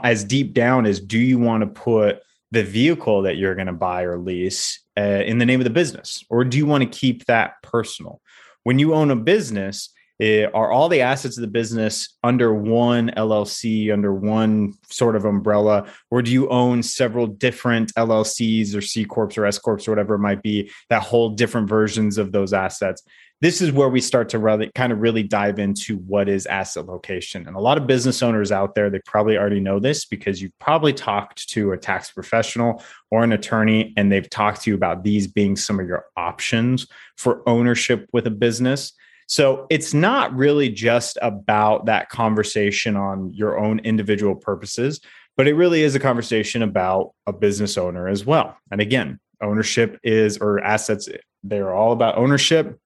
as 0.04 0.24
deep 0.24 0.54
down 0.54 0.86
as 0.86 1.00
do 1.00 1.20
you 1.20 1.38
want 1.38 1.62
to 1.62 1.68
put 1.68 2.20
the 2.54 2.64
vehicle 2.64 3.24
that 3.24 3.36
you're 3.36 3.56
going 3.56 3.68
to 3.68 3.74
buy 3.74 4.04
or 4.04 4.20
lease 4.20 4.80
uh, 4.96 5.02
in 5.02 5.40
the 5.40 5.46
name 5.46 5.60
of 5.60 5.64
the 5.64 5.72
business, 5.72 6.24
or 6.30 6.46
do 6.46 6.56
you 6.58 6.68
want 6.68 6.84
to 6.84 7.00
keep 7.00 7.26
that 7.26 7.54
personal? 7.64 8.22
When 8.62 8.78
you 8.78 8.94
own 8.94 9.10
a 9.10 9.16
business, 9.16 9.90
it, 10.20 10.54
are 10.54 10.72
all 10.72 10.88
the 10.88 11.02
assets 11.02 11.36
of 11.36 11.42
the 11.42 11.48
business 11.48 12.16
under 12.24 12.54
one 12.54 13.10
LLC, 13.18 13.92
under 13.92 14.14
one 14.14 14.74
sort 14.88 15.16
of 15.16 15.26
umbrella, 15.26 15.92
or 16.12 16.22
do 16.22 16.32
you 16.32 16.48
own 16.50 16.84
several 16.84 17.26
different 17.26 17.92
LLCs 17.96 18.76
or 18.76 18.82
C 18.82 19.04
corps 19.04 19.36
or 19.36 19.48
S 19.48 19.58
corps 19.58 19.88
or 19.88 19.92
whatever 19.92 20.14
it 20.14 20.20
might 20.20 20.44
be 20.44 20.70
that 20.90 21.02
hold 21.02 21.38
different 21.38 21.68
versions 21.68 22.20
of 22.20 22.32
those 22.32 22.54
assets? 22.54 23.02
This 23.44 23.62
is 23.62 23.74
where 23.74 23.90
we 23.90 24.00
start 24.00 24.30
to 24.30 24.40
really 24.40 24.72
kind 24.74 24.94
of 24.94 25.02
really 25.02 25.22
dive 25.22 25.60
into 25.60 25.98
what 25.98 26.30
is 26.30 26.46
asset 26.46 26.86
location. 26.86 27.46
And 27.46 27.58
a 27.58 27.60
lot 27.60 27.78
of 27.78 27.86
business 27.86 28.24
owners 28.24 28.54
out 28.54 28.74
there, 28.74 28.90
they 28.90 29.02
probably 29.06 29.38
already 29.38 29.60
know 29.60 29.80
this 29.80 30.06
because 30.06 30.42
you've 30.42 30.58
probably 30.60 30.94
talked 30.94 31.50
to 31.50 31.74
a 31.74 31.78
tax 31.78 32.10
professional 32.10 32.82
or 33.12 33.22
an 33.22 33.34
attorney, 33.34 33.94
and 33.98 34.10
they've 34.10 34.30
talked 34.30 34.62
to 34.62 34.70
you 34.70 34.78
about 34.78 35.04
these 35.04 35.28
being 35.28 35.58
some 35.58 35.78
of 35.78 35.86
your 35.86 36.06
options 36.16 36.88
for 37.18 37.44
ownership 37.46 38.08
with 38.14 38.26
a 38.28 38.32
business. 38.32 38.94
So 39.28 39.68
it's 39.70 39.94
not 39.94 40.34
really 40.34 40.70
just 40.70 41.18
about 41.22 41.88
that 41.88 42.08
conversation 42.08 42.96
on 42.96 43.34
your 43.34 43.60
own 43.60 43.80
individual 43.80 44.36
purposes, 44.36 45.02
but 45.36 45.50
it 45.50 45.56
really 45.56 45.84
is 45.84 45.96
a 45.96 46.00
conversation 46.00 46.62
about 46.62 47.12
a 47.28 47.34
business 47.34 47.78
owner 47.78 48.08
as 48.08 48.26
well. 48.26 48.56
And 48.72 48.80
again, 48.80 49.20
ownership 49.42 50.00
is, 50.02 50.38
or 50.38 50.64
assets, 50.64 51.10
they're 51.44 51.76
all 51.76 51.92
about 51.92 52.18
ownership. 52.18 52.80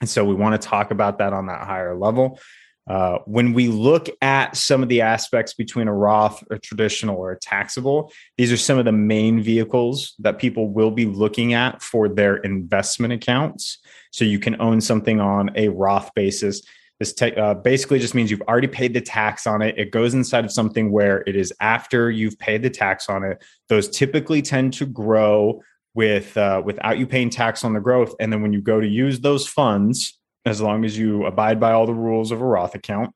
And 0.00 0.08
so 0.08 0.24
we 0.24 0.34
want 0.34 0.60
to 0.60 0.68
talk 0.68 0.90
about 0.90 1.18
that 1.18 1.32
on 1.32 1.46
that 1.46 1.66
higher 1.66 1.96
level. 1.96 2.38
Uh, 2.88 3.18
when 3.26 3.52
we 3.52 3.68
look 3.68 4.08
at 4.20 4.56
some 4.56 4.82
of 4.82 4.88
the 4.88 5.00
aspects 5.00 5.54
between 5.54 5.86
a 5.86 5.94
Roth, 5.94 6.42
a 6.50 6.58
traditional, 6.58 7.16
or 7.16 7.32
a 7.32 7.38
taxable, 7.38 8.10
these 8.36 8.50
are 8.50 8.56
some 8.56 8.78
of 8.78 8.84
the 8.84 8.92
main 8.92 9.40
vehicles 9.40 10.14
that 10.18 10.38
people 10.38 10.70
will 10.70 10.90
be 10.90 11.04
looking 11.06 11.54
at 11.54 11.82
for 11.82 12.08
their 12.08 12.38
investment 12.38 13.12
accounts. 13.12 13.78
So 14.10 14.24
you 14.24 14.40
can 14.40 14.60
own 14.60 14.80
something 14.80 15.20
on 15.20 15.50
a 15.54 15.68
Roth 15.68 16.10
basis. 16.14 16.62
This 16.98 17.12
te- 17.12 17.34
uh, 17.34 17.54
basically 17.54 17.98
just 17.98 18.14
means 18.14 18.30
you've 18.30 18.42
already 18.42 18.66
paid 18.66 18.92
the 18.92 19.00
tax 19.00 19.46
on 19.46 19.62
it. 19.62 19.78
It 19.78 19.92
goes 19.92 20.14
inside 20.14 20.44
of 20.44 20.50
something 20.50 20.90
where 20.90 21.22
it 21.26 21.36
is 21.36 21.52
after 21.60 22.10
you've 22.10 22.38
paid 22.38 22.62
the 22.62 22.70
tax 22.70 23.08
on 23.08 23.22
it. 23.22 23.42
Those 23.68 23.88
typically 23.88 24.42
tend 24.42 24.72
to 24.74 24.86
grow 24.86 25.62
with 25.94 26.36
uh, 26.36 26.62
without 26.64 26.98
you 26.98 27.06
paying 27.06 27.30
tax 27.30 27.64
on 27.64 27.72
the 27.72 27.80
growth. 27.80 28.14
And 28.20 28.32
then 28.32 28.42
when 28.42 28.52
you 28.52 28.60
go 28.60 28.80
to 28.80 28.86
use 28.86 29.20
those 29.20 29.46
funds, 29.46 30.18
as 30.44 30.60
long 30.60 30.84
as 30.84 30.96
you 30.96 31.26
abide 31.26 31.60
by 31.60 31.72
all 31.72 31.86
the 31.86 31.94
rules 31.94 32.30
of 32.30 32.40
a 32.40 32.44
Roth 32.44 32.74
account, 32.74 33.14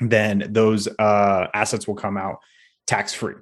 then 0.00 0.46
those 0.50 0.88
uh, 0.98 1.46
assets 1.54 1.86
will 1.86 1.94
come 1.94 2.16
out 2.16 2.38
tax 2.86 3.12
free. 3.12 3.34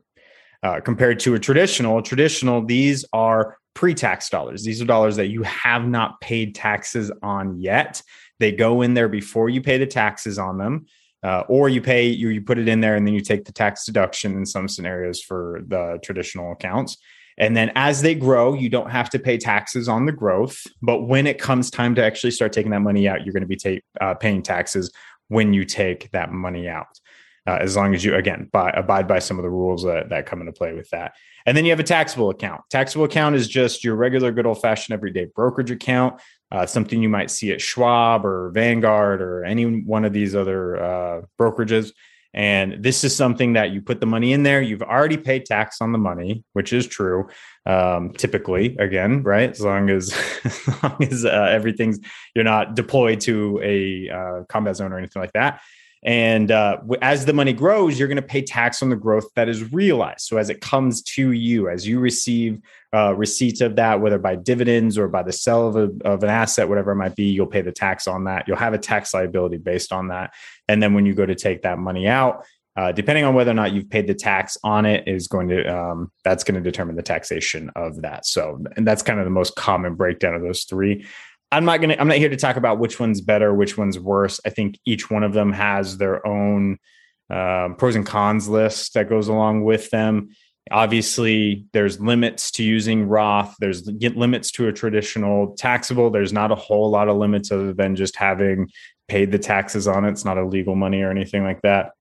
Uh, 0.62 0.80
compared 0.80 1.20
to 1.20 1.34
a 1.34 1.38
traditional, 1.38 2.02
traditional, 2.02 2.64
these 2.64 3.04
are 3.12 3.56
pre-tax 3.74 4.28
dollars. 4.28 4.64
These 4.64 4.82
are 4.82 4.84
dollars 4.84 5.14
that 5.16 5.28
you 5.28 5.44
have 5.44 5.86
not 5.86 6.20
paid 6.20 6.56
taxes 6.56 7.12
on 7.22 7.60
yet. 7.60 8.02
They 8.40 8.50
go 8.50 8.82
in 8.82 8.94
there 8.94 9.08
before 9.08 9.48
you 9.48 9.62
pay 9.62 9.78
the 9.78 9.86
taxes 9.86 10.38
on 10.38 10.58
them. 10.58 10.86
Uh, 11.22 11.42
or 11.48 11.68
you 11.68 11.80
pay 11.80 12.06
you, 12.06 12.28
you 12.28 12.40
put 12.40 12.58
it 12.58 12.68
in 12.68 12.80
there 12.80 12.94
and 12.94 13.04
then 13.04 13.12
you 13.12 13.20
take 13.20 13.44
the 13.44 13.50
tax 13.50 13.84
deduction 13.84 14.36
in 14.36 14.46
some 14.46 14.68
scenarios 14.68 15.20
for 15.20 15.62
the 15.66 15.98
traditional 16.00 16.52
accounts 16.52 16.96
and 17.38 17.56
then 17.56 17.70
as 17.74 18.02
they 18.02 18.14
grow 18.14 18.54
you 18.54 18.68
don't 18.68 18.90
have 18.90 19.08
to 19.10 19.18
pay 19.18 19.38
taxes 19.38 19.88
on 19.88 20.06
the 20.06 20.12
growth 20.12 20.66
but 20.82 21.02
when 21.02 21.26
it 21.26 21.38
comes 21.38 21.70
time 21.70 21.94
to 21.94 22.04
actually 22.04 22.30
start 22.30 22.52
taking 22.52 22.70
that 22.70 22.80
money 22.80 23.08
out 23.08 23.24
you're 23.24 23.32
going 23.32 23.46
to 23.46 23.56
be 23.56 23.82
uh, 24.00 24.14
paying 24.14 24.42
taxes 24.42 24.92
when 25.28 25.52
you 25.52 25.64
take 25.64 26.10
that 26.10 26.32
money 26.32 26.68
out 26.68 26.98
uh, 27.46 27.58
as 27.60 27.76
long 27.76 27.94
as 27.94 28.04
you 28.04 28.14
again 28.14 28.48
by, 28.52 28.70
abide 28.70 29.08
by 29.08 29.18
some 29.18 29.38
of 29.38 29.42
the 29.42 29.50
rules 29.50 29.82
that, 29.84 30.08
that 30.08 30.26
come 30.26 30.40
into 30.40 30.52
play 30.52 30.72
with 30.72 30.88
that 30.90 31.12
and 31.46 31.56
then 31.56 31.64
you 31.64 31.70
have 31.70 31.80
a 31.80 31.84
taxable 31.84 32.30
account 32.30 32.60
taxable 32.70 33.04
account 33.04 33.34
is 33.34 33.48
just 33.48 33.84
your 33.84 33.96
regular 33.96 34.32
good 34.32 34.46
old 34.46 34.60
fashioned 34.60 34.94
everyday 34.94 35.26
brokerage 35.34 35.70
account 35.70 36.20
uh, 36.50 36.64
something 36.66 37.02
you 37.02 37.08
might 37.08 37.30
see 37.30 37.52
at 37.52 37.60
Schwab 37.60 38.24
or 38.24 38.50
Vanguard 38.50 39.20
or 39.20 39.44
any 39.44 39.82
one 39.82 40.04
of 40.04 40.12
these 40.12 40.34
other 40.34 40.82
uh, 40.82 41.20
brokerages. 41.38 41.92
And 42.34 42.82
this 42.82 43.04
is 43.04 43.16
something 43.16 43.54
that 43.54 43.70
you 43.70 43.80
put 43.80 44.00
the 44.00 44.06
money 44.06 44.32
in 44.32 44.42
there. 44.42 44.60
You've 44.60 44.82
already 44.82 45.16
paid 45.16 45.46
tax 45.46 45.80
on 45.80 45.92
the 45.92 45.98
money, 45.98 46.44
which 46.52 46.72
is 46.72 46.86
true. 46.86 47.28
Um, 47.64 48.12
typically, 48.12 48.76
again, 48.78 49.22
right? 49.22 49.50
As 49.50 49.60
long 49.60 49.90
as, 49.90 50.12
as 50.44 50.82
long 50.82 50.96
as 51.02 51.24
uh, 51.24 51.48
everything's 51.50 51.98
you're 52.34 52.44
not 52.44 52.74
deployed 52.74 53.20
to 53.22 53.60
a 53.62 54.10
uh, 54.10 54.44
combat 54.48 54.76
zone 54.76 54.92
or 54.92 54.98
anything 54.98 55.20
like 55.20 55.32
that. 55.32 55.60
And 56.04 56.50
uh, 56.50 56.78
as 57.02 57.26
the 57.26 57.32
money 57.32 57.52
grows, 57.52 57.98
you're 57.98 58.08
going 58.08 58.16
to 58.16 58.22
pay 58.22 58.42
tax 58.42 58.82
on 58.82 58.88
the 58.88 58.96
growth 58.96 59.26
that 59.34 59.48
is 59.48 59.72
realized. 59.72 60.20
So 60.20 60.36
as 60.36 60.48
it 60.48 60.60
comes 60.60 61.02
to 61.02 61.32
you, 61.32 61.68
as 61.68 61.86
you 61.86 61.98
receive 61.98 62.60
uh, 62.94 63.14
receipts 63.14 63.60
of 63.60 63.76
that, 63.76 64.00
whether 64.00 64.18
by 64.18 64.36
dividends 64.36 64.96
or 64.96 65.08
by 65.08 65.22
the 65.22 65.32
sale 65.32 65.68
of, 65.68 65.76
a, 65.76 66.08
of 66.08 66.22
an 66.22 66.30
asset, 66.30 66.68
whatever 66.68 66.92
it 66.92 66.96
might 66.96 67.16
be, 67.16 67.24
you'll 67.24 67.46
pay 67.46 67.62
the 67.62 67.72
tax 67.72 68.06
on 68.06 68.24
that. 68.24 68.46
You'll 68.46 68.56
have 68.56 68.74
a 68.74 68.78
tax 68.78 69.12
liability 69.12 69.58
based 69.58 69.92
on 69.92 70.08
that. 70.08 70.32
And 70.68 70.82
then 70.82 70.94
when 70.94 71.04
you 71.04 71.14
go 71.14 71.26
to 71.26 71.34
take 71.34 71.62
that 71.62 71.78
money 71.78 72.06
out, 72.06 72.44
uh, 72.76 72.92
depending 72.92 73.24
on 73.24 73.34
whether 73.34 73.50
or 73.50 73.54
not 73.54 73.72
you've 73.72 73.90
paid 73.90 74.06
the 74.06 74.14
tax 74.14 74.56
on 74.62 74.86
it, 74.86 75.08
is 75.08 75.26
going 75.26 75.48
to 75.48 75.66
um, 75.66 76.12
that's 76.22 76.44
going 76.44 76.54
to 76.54 76.60
determine 76.60 76.94
the 76.94 77.02
taxation 77.02 77.72
of 77.74 78.02
that. 78.02 78.24
So, 78.24 78.62
and 78.76 78.86
that's 78.86 79.02
kind 79.02 79.18
of 79.18 79.24
the 79.24 79.32
most 79.32 79.56
common 79.56 79.96
breakdown 79.96 80.36
of 80.36 80.42
those 80.42 80.62
three. 80.62 81.04
I'm 81.50 81.64
not 81.64 81.80
gonna. 81.80 81.96
I'm 81.98 82.08
not 82.08 82.18
here 82.18 82.28
to 82.28 82.36
talk 82.36 82.56
about 82.56 82.78
which 82.78 83.00
one's 83.00 83.20
better, 83.20 83.54
which 83.54 83.78
one's 83.78 83.98
worse. 83.98 84.40
I 84.44 84.50
think 84.50 84.78
each 84.84 85.10
one 85.10 85.22
of 85.22 85.32
them 85.32 85.52
has 85.52 85.96
their 85.96 86.26
own 86.26 86.78
uh, 87.30 87.70
pros 87.78 87.96
and 87.96 88.06
cons 88.06 88.48
list 88.48 88.94
that 88.94 89.08
goes 89.08 89.28
along 89.28 89.64
with 89.64 89.90
them. 89.90 90.30
Obviously, 90.70 91.64
there's 91.72 91.98
limits 91.98 92.50
to 92.52 92.62
using 92.62 93.08
Roth. 93.08 93.54
There's 93.58 93.86
limits 93.86 94.50
to 94.52 94.68
a 94.68 94.72
traditional 94.72 95.54
taxable. 95.56 96.10
There's 96.10 96.32
not 96.32 96.52
a 96.52 96.56
whole 96.56 96.90
lot 96.90 97.08
of 97.08 97.16
limits 97.16 97.50
other 97.50 97.72
than 97.72 97.96
just 97.96 98.16
having 98.16 98.68
paid 99.08 99.32
the 99.32 99.38
taxes 99.38 99.88
on 99.88 100.04
it. 100.04 100.10
It's 100.10 100.26
not 100.26 100.36
illegal 100.36 100.74
money 100.74 101.00
or 101.00 101.10
anything 101.10 101.42
like 101.42 101.62
that. 101.62 101.92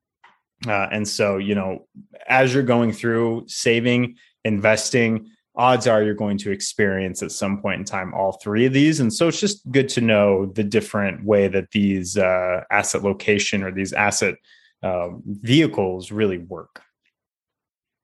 Uh, 0.67 0.87
and 0.91 1.07
so, 1.07 1.37
you 1.37 1.55
know, 1.55 1.87
as 2.27 2.53
you're 2.53 2.63
going 2.63 2.91
through 2.91 3.45
saving, 3.47 4.17
investing, 4.43 5.29
odds 5.57 5.87
are 5.87 6.03
you're 6.03 6.13
going 6.13 6.37
to 6.37 6.51
experience 6.51 7.23
at 7.23 7.31
some 7.31 7.59
point 7.59 7.79
in 7.79 7.85
time 7.85 8.13
all 8.13 8.33
three 8.33 8.65
of 8.65 8.73
these. 8.73 8.99
And 8.99 9.11
so 9.11 9.27
it's 9.27 9.39
just 9.39 9.69
good 9.71 9.89
to 9.89 10.01
know 10.01 10.45
the 10.45 10.63
different 10.63 11.25
way 11.25 11.47
that 11.47 11.71
these 11.71 12.15
uh, 12.15 12.63
asset 12.69 13.03
location 13.03 13.63
or 13.63 13.71
these 13.71 13.91
asset 13.91 14.35
uh, 14.83 15.09
vehicles 15.25 16.11
really 16.11 16.37
work. 16.37 16.83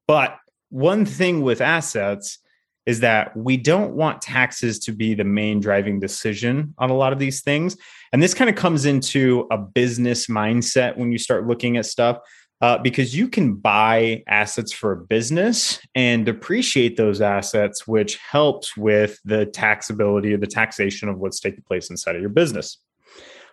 But 0.07 0.37
one 0.69 1.05
thing 1.05 1.41
with 1.41 1.61
assets 1.61 2.39
is 2.85 2.99
that 2.99 3.37
we 3.37 3.55
don't 3.55 3.93
want 3.93 4.21
taxes 4.21 4.79
to 4.79 4.91
be 4.91 5.13
the 5.13 5.23
main 5.23 5.59
driving 5.59 5.99
decision 5.99 6.73
on 6.79 6.89
a 6.89 6.95
lot 6.95 7.13
of 7.13 7.19
these 7.19 7.41
things. 7.41 7.77
And 8.11 8.21
this 8.21 8.33
kind 8.33 8.49
of 8.49 8.55
comes 8.55 8.85
into 8.85 9.47
a 9.51 9.57
business 9.57 10.27
mindset 10.27 10.97
when 10.97 11.11
you 11.11 11.17
start 11.17 11.47
looking 11.47 11.77
at 11.77 11.85
stuff 11.85 12.17
uh, 12.63 12.77
because 12.77 13.13
you 13.13 13.27
can 13.27 13.55
buy 13.55 14.23
assets 14.25 14.71
for 14.71 14.93
a 14.93 14.95
business 14.95 15.81
and 15.95 16.25
depreciate 16.25 16.95
those 16.95 17.19
assets, 17.19 17.85
which 17.85 18.15
helps 18.15 18.77
with 18.77 19.19
the 19.25 19.45
taxability 19.47 20.33
or 20.33 20.37
the 20.37 20.47
taxation 20.47 21.09
of 21.09 21.19
what's 21.19 21.41
taking 21.41 21.61
place 21.63 21.89
inside 21.89 22.15
of 22.15 22.21
your 22.21 22.29
business. 22.29 22.77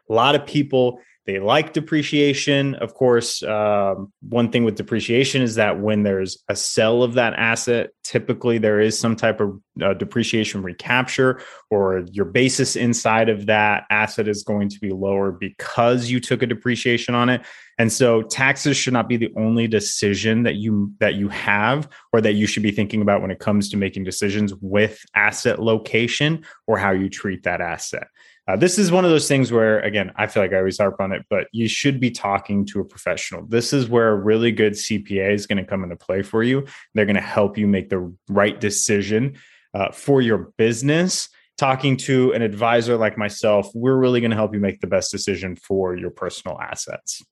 A 0.08 0.12
lot 0.14 0.36
of 0.36 0.46
people 0.46 1.00
they 1.30 1.38
like 1.38 1.72
depreciation. 1.72 2.74
Of 2.76 2.94
course, 2.94 3.42
um, 3.44 4.12
one 4.28 4.50
thing 4.50 4.64
with 4.64 4.74
depreciation 4.74 5.42
is 5.42 5.54
that 5.54 5.78
when 5.78 6.02
there's 6.02 6.42
a 6.48 6.56
sell 6.56 7.04
of 7.04 7.14
that 7.14 7.34
asset, 7.34 7.90
typically 8.02 8.58
there 8.58 8.80
is 8.80 8.98
some 8.98 9.14
type 9.14 9.40
of 9.40 9.60
uh, 9.80 9.94
depreciation 9.94 10.62
recapture, 10.62 11.40
or 11.70 12.04
your 12.10 12.24
basis 12.24 12.74
inside 12.74 13.28
of 13.28 13.46
that 13.46 13.84
asset 13.90 14.26
is 14.26 14.42
going 14.42 14.68
to 14.70 14.80
be 14.80 14.90
lower 14.90 15.30
because 15.30 16.10
you 16.10 16.18
took 16.18 16.42
a 16.42 16.46
depreciation 16.46 17.14
on 17.14 17.28
it. 17.28 17.42
And 17.78 17.92
so, 17.92 18.22
taxes 18.22 18.76
should 18.76 18.92
not 18.92 19.08
be 19.08 19.16
the 19.16 19.32
only 19.36 19.68
decision 19.68 20.42
that 20.42 20.56
you 20.56 20.92
that 20.98 21.14
you 21.14 21.28
have, 21.28 21.88
or 22.12 22.20
that 22.20 22.32
you 22.32 22.48
should 22.48 22.64
be 22.64 22.72
thinking 22.72 23.02
about 23.02 23.22
when 23.22 23.30
it 23.30 23.38
comes 23.38 23.68
to 23.70 23.76
making 23.76 24.02
decisions 24.02 24.52
with 24.60 25.00
asset 25.14 25.62
location 25.62 26.44
or 26.66 26.76
how 26.76 26.90
you 26.90 27.08
treat 27.08 27.44
that 27.44 27.60
asset. 27.60 28.08
Uh, 28.50 28.56
this 28.56 28.80
is 28.80 28.90
one 28.90 29.04
of 29.04 29.12
those 29.12 29.28
things 29.28 29.52
where, 29.52 29.78
again, 29.80 30.10
I 30.16 30.26
feel 30.26 30.42
like 30.42 30.52
I 30.52 30.58
always 30.58 30.78
harp 30.78 31.00
on 31.00 31.12
it, 31.12 31.24
but 31.30 31.46
you 31.52 31.68
should 31.68 32.00
be 32.00 32.10
talking 32.10 32.66
to 32.66 32.80
a 32.80 32.84
professional. 32.84 33.46
This 33.46 33.72
is 33.72 33.88
where 33.88 34.08
a 34.08 34.16
really 34.16 34.50
good 34.50 34.72
CPA 34.72 35.32
is 35.32 35.46
going 35.46 35.58
to 35.58 35.64
come 35.64 35.84
into 35.84 35.94
play 35.94 36.22
for 36.22 36.42
you. 36.42 36.66
They're 36.92 37.04
going 37.04 37.14
to 37.14 37.22
help 37.22 37.56
you 37.56 37.68
make 37.68 37.90
the 37.90 38.12
right 38.28 38.58
decision 38.58 39.38
uh, 39.72 39.92
for 39.92 40.20
your 40.20 40.52
business. 40.58 41.28
Talking 41.58 41.96
to 41.98 42.32
an 42.32 42.42
advisor 42.42 42.96
like 42.96 43.16
myself, 43.16 43.68
we're 43.72 43.96
really 43.96 44.20
going 44.20 44.32
to 44.32 44.36
help 44.36 44.52
you 44.52 44.58
make 44.58 44.80
the 44.80 44.88
best 44.88 45.12
decision 45.12 45.54
for 45.54 45.94
your 45.96 46.10
personal 46.10 46.58
assets. 46.60 47.22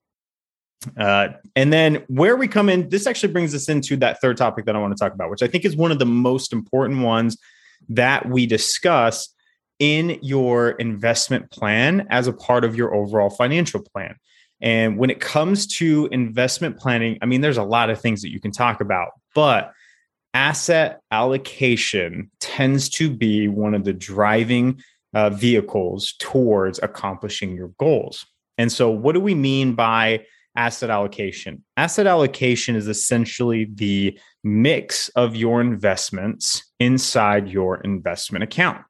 Uh, 0.95 1.29
and 1.57 1.73
then 1.73 1.95
where 2.07 2.37
we 2.37 2.47
come 2.47 2.69
in, 2.69 2.87
this 2.87 3.07
actually 3.07 3.33
brings 3.33 3.53
us 3.53 3.67
into 3.67 3.97
that 3.97 4.21
third 4.21 4.37
topic 4.37 4.63
that 4.67 4.75
I 4.75 4.79
want 4.79 4.95
to 4.95 5.03
talk 5.03 5.13
about, 5.13 5.29
which 5.29 5.43
I 5.43 5.47
think 5.47 5.65
is 5.65 5.75
one 5.75 5.91
of 5.91 5.99
the 5.99 6.05
most 6.05 6.53
important 6.53 7.01
ones 7.01 7.37
that 7.89 8.29
we 8.29 8.45
discuss 8.45 9.33
in 9.79 10.19
your 10.21 10.71
investment 10.71 11.49
plan 11.51 12.05
as 12.09 12.27
a 12.27 12.33
part 12.33 12.65
of 12.65 12.75
your 12.75 12.93
overall 12.93 13.29
financial 13.29 13.81
plan. 13.81 14.15
And 14.61 14.97
when 14.97 15.09
it 15.09 15.21
comes 15.21 15.67
to 15.77 16.09
investment 16.11 16.77
planning, 16.77 17.17
I 17.21 17.25
mean, 17.25 17.41
there's 17.41 17.57
a 17.57 17.63
lot 17.63 17.89
of 17.89 17.99
things 17.99 18.21
that 18.21 18.31
you 18.31 18.41
can 18.41 18.51
talk 18.51 18.81
about, 18.81 19.11
but 19.33 19.71
asset 20.33 20.99
allocation 21.11 22.29
tends 22.39 22.89
to 22.89 23.09
be 23.09 23.47
one 23.47 23.73
of 23.73 23.85
the 23.85 23.93
driving 23.93 24.81
uh, 25.13 25.29
vehicles 25.29 26.13
towards 26.19 26.79
accomplishing 26.83 27.55
your 27.55 27.69
goals. 27.79 28.25
And 28.57 28.71
so, 28.71 28.89
what 28.89 29.13
do 29.13 29.21
we 29.21 29.33
mean 29.33 29.73
by 29.73 30.25
asset 30.55 30.89
allocation? 30.89 31.63
Asset 31.77 32.05
allocation 32.05 32.75
is 32.75 32.87
essentially 32.87 33.69
the 33.73 34.19
mix 34.43 35.07
of 35.09 35.35
your 35.35 35.61
investments 35.61 36.63
inside 36.79 37.47
your 37.47 37.77
investment 37.77 38.43
account 38.43 38.81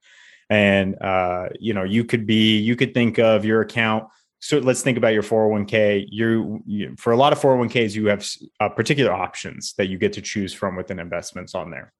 and 0.49 1.01
uh, 1.01 1.49
you 1.59 1.73
know 1.73 1.83
you 1.83 2.03
could 2.03 2.25
be 2.25 2.57
you 2.57 2.75
could 2.75 2.93
think 2.93 3.19
of 3.19 3.45
your 3.45 3.61
account. 3.61 4.05
So 4.41 4.57
let's 4.59 4.81
think 4.81 4.97
about 4.97 5.13
your 5.13 5.23
401k 5.23 6.07
you, 6.09 6.63
you 6.65 6.95
for 6.97 7.11
a 7.11 7.17
lot 7.17 7.33
of 7.33 7.39
401ks 7.39 7.93
you 7.93 8.07
have 8.07 8.25
uh, 8.59 8.69
particular 8.69 9.11
options 9.11 9.73
that 9.73 9.87
you 9.87 9.97
get 9.97 10.13
to 10.13 10.21
choose 10.21 10.53
from 10.53 10.77
within 10.77 10.97
investments 10.97 11.53
on 11.55 11.71
there. 11.71 11.91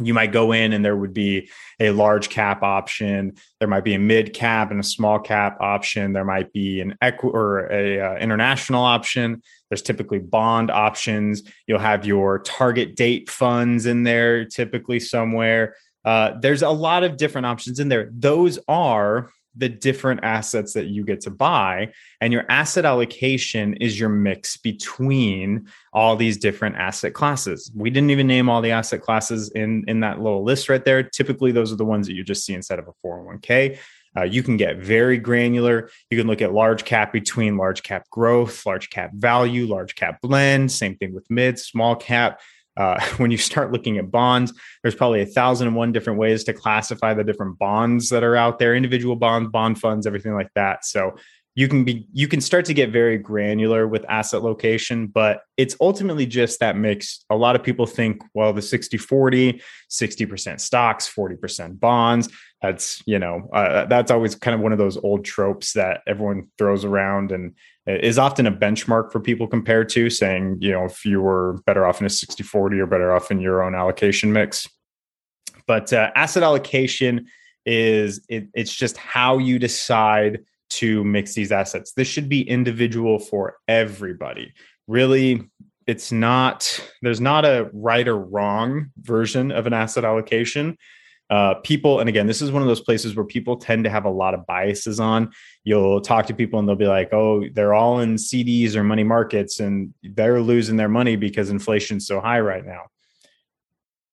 You 0.00 0.14
might 0.14 0.32
go 0.32 0.52
in 0.52 0.72
and 0.72 0.82
there 0.82 0.96
would 0.96 1.12
be 1.12 1.50
a 1.78 1.90
large 1.90 2.30
cap 2.30 2.62
option. 2.62 3.34
There 3.60 3.68
might 3.68 3.84
be 3.84 3.92
a 3.92 3.98
mid 3.98 4.32
cap 4.32 4.70
and 4.70 4.80
a 4.80 4.82
small 4.82 5.18
cap 5.18 5.58
option. 5.60 6.14
There 6.14 6.24
might 6.24 6.50
be 6.54 6.80
an 6.80 6.96
equi- 7.02 7.30
or 7.30 7.70
a 7.70 8.00
uh, 8.00 8.16
international 8.16 8.82
option. 8.82 9.42
There's 9.68 9.82
typically 9.82 10.18
bond 10.18 10.70
options. 10.70 11.42
You'll 11.66 11.78
have 11.80 12.06
your 12.06 12.38
target 12.38 12.96
date 12.96 13.28
funds 13.28 13.84
in 13.84 14.02
there 14.02 14.46
typically 14.46 14.98
somewhere 14.98 15.74
uh, 16.04 16.32
there's 16.40 16.62
a 16.62 16.70
lot 16.70 17.04
of 17.04 17.16
different 17.16 17.46
options 17.46 17.78
in 17.78 17.88
there. 17.88 18.10
Those 18.12 18.58
are 18.68 19.30
the 19.54 19.68
different 19.68 20.20
assets 20.22 20.72
that 20.72 20.86
you 20.86 21.04
get 21.04 21.20
to 21.20 21.30
buy. 21.30 21.92
And 22.20 22.32
your 22.32 22.44
asset 22.48 22.84
allocation 22.84 23.74
is 23.74 23.98
your 23.98 24.08
mix 24.08 24.56
between 24.56 25.68
all 25.92 26.16
these 26.16 26.38
different 26.38 26.76
asset 26.76 27.12
classes. 27.12 27.70
We 27.74 27.90
didn't 27.90 28.10
even 28.10 28.26
name 28.26 28.48
all 28.48 28.62
the 28.62 28.70
asset 28.70 29.02
classes 29.02 29.50
in, 29.50 29.84
in 29.88 30.00
that 30.00 30.20
little 30.20 30.42
list 30.42 30.68
right 30.68 30.84
there. 30.84 31.02
Typically, 31.02 31.52
those 31.52 31.72
are 31.72 31.76
the 31.76 31.84
ones 31.84 32.06
that 32.06 32.14
you 32.14 32.24
just 32.24 32.46
see 32.46 32.54
instead 32.54 32.78
of 32.78 32.88
a 32.88 33.06
401k. 33.06 33.78
Uh, 34.14 34.24
you 34.24 34.42
can 34.42 34.56
get 34.58 34.76
very 34.76 35.16
granular. 35.16 35.90
You 36.10 36.18
can 36.18 36.26
look 36.26 36.42
at 36.42 36.52
large 36.52 36.84
cap 36.84 37.12
between 37.12 37.56
large 37.56 37.82
cap 37.82 38.08
growth, 38.10 38.66
large 38.66 38.90
cap 38.90 39.10
value, 39.14 39.66
large 39.66 39.94
cap 39.94 40.20
blend. 40.20 40.70
Same 40.70 40.96
thing 40.96 41.14
with 41.14 41.30
mid, 41.30 41.58
small 41.58 41.96
cap 41.96 42.40
uh, 42.76 43.00
when 43.16 43.30
you 43.30 43.36
start 43.36 43.72
looking 43.72 43.98
at 43.98 44.10
bonds, 44.10 44.52
there's 44.82 44.94
probably 44.94 45.22
a 45.22 45.26
thousand 45.26 45.68
and 45.68 45.76
one 45.76 45.92
different 45.92 46.18
ways 46.18 46.44
to 46.44 46.52
classify 46.52 47.14
the 47.14 47.24
different 47.24 47.58
bonds 47.58 48.08
that 48.10 48.22
are 48.22 48.36
out 48.36 48.58
there, 48.58 48.74
individual 48.74 49.16
bonds, 49.16 49.50
bond 49.50 49.78
funds, 49.78 50.06
everything 50.06 50.34
like 50.34 50.50
that. 50.54 50.84
So 50.84 51.16
you 51.54 51.68
can 51.68 51.84
be 51.84 52.06
you 52.12 52.28
can 52.28 52.40
start 52.40 52.64
to 52.64 52.74
get 52.74 52.90
very 52.90 53.18
granular 53.18 53.86
with 53.86 54.04
asset 54.08 54.42
location 54.42 55.06
but 55.06 55.42
it's 55.56 55.76
ultimately 55.80 56.24
just 56.24 56.60
that 56.60 56.76
mix 56.76 57.24
a 57.30 57.36
lot 57.36 57.54
of 57.54 57.62
people 57.62 57.86
think 57.86 58.22
well 58.34 58.52
the 58.52 58.62
60 58.62 58.96
40 58.96 59.60
60% 59.90 60.60
stocks 60.60 61.12
40% 61.12 61.78
bonds 61.78 62.28
that's 62.62 63.02
you 63.06 63.18
know 63.18 63.50
uh, 63.52 63.84
that's 63.86 64.10
always 64.10 64.34
kind 64.34 64.54
of 64.54 64.60
one 64.60 64.72
of 64.72 64.78
those 64.78 64.96
old 64.96 65.24
tropes 65.24 65.74
that 65.74 66.00
everyone 66.06 66.48
throws 66.56 66.84
around 66.84 67.32
and 67.32 67.54
is 67.86 68.18
often 68.18 68.46
a 68.46 68.52
benchmark 68.52 69.10
for 69.10 69.20
people 69.20 69.46
compared 69.46 69.88
to 69.88 70.08
saying 70.08 70.56
you 70.60 70.70
know 70.70 70.84
if 70.84 71.04
you 71.04 71.20
were 71.20 71.58
better 71.66 71.86
off 71.86 72.00
in 72.00 72.06
a 72.06 72.10
60 72.10 72.42
40 72.42 72.78
or 72.78 72.86
better 72.86 73.12
off 73.12 73.30
in 73.30 73.40
your 73.40 73.62
own 73.62 73.74
allocation 73.74 74.32
mix 74.32 74.68
but 75.66 75.92
uh, 75.92 76.10
asset 76.14 76.42
allocation 76.42 77.26
is 77.64 78.24
it, 78.28 78.48
it's 78.54 78.74
just 78.74 78.96
how 78.96 79.38
you 79.38 79.58
decide 79.58 80.40
to 80.70 81.04
mix 81.04 81.34
these 81.34 81.52
assets. 81.52 81.92
This 81.92 82.08
should 82.08 82.28
be 82.28 82.48
individual 82.48 83.18
for 83.18 83.56
everybody. 83.68 84.52
Really, 84.88 85.42
it's 85.86 86.10
not, 86.10 86.80
there's 87.02 87.20
not 87.20 87.44
a 87.44 87.70
right 87.72 88.08
or 88.08 88.18
wrong 88.18 88.90
version 88.98 89.52
of 89.52 89.66
an 89.66 89.72
asset 89.72 90.04
allocation. 90.04 90.76
Uh, 91.32 91.54
people, 91.54 92.00
and 92.00 92.10
again, 92.10 92.26
this 92.26 92.42
is 92.42 92.52
one 92.52 92.60
of 92.60 92.68
those 92.68 92.82
places 92.82 93.16
where 93.16 93.24
people 93.24 93.56
tend 93.56 93.84
to 93.84 93.88
have 93.88 94.04
a 94.04 94.10
lot 94.10 94.34
of 94.34 94.44
biases 94.44 95.00
on. 95.00 95.32
You'll 95.64 96.02
talk 96.02 96.26
to 96.26 96.34
people 96.34 96.58
and 96.58 96.68
they'll 96.68 96.76
be 96.76 96.86
like, 96.86 97.10
oh, 97.14 97.44
they're 97.54 97.72
all 97.72 98.00
in 98.00 98.16
CDs 98.16 98.74
or 98.74 98.84
money 98.84 99.02
markets 99.02 99.58
and 99.58 99.94
they're 100.02 100.42
losing 100.42 100.76
their 100.76 100.90
money 100.90 101.16
because 101.16 101.48
inflation's 101.48 102.06
so 102.06 102.20
high 102.20 102.40
right 102.40 102.66
now. 102.66 102.82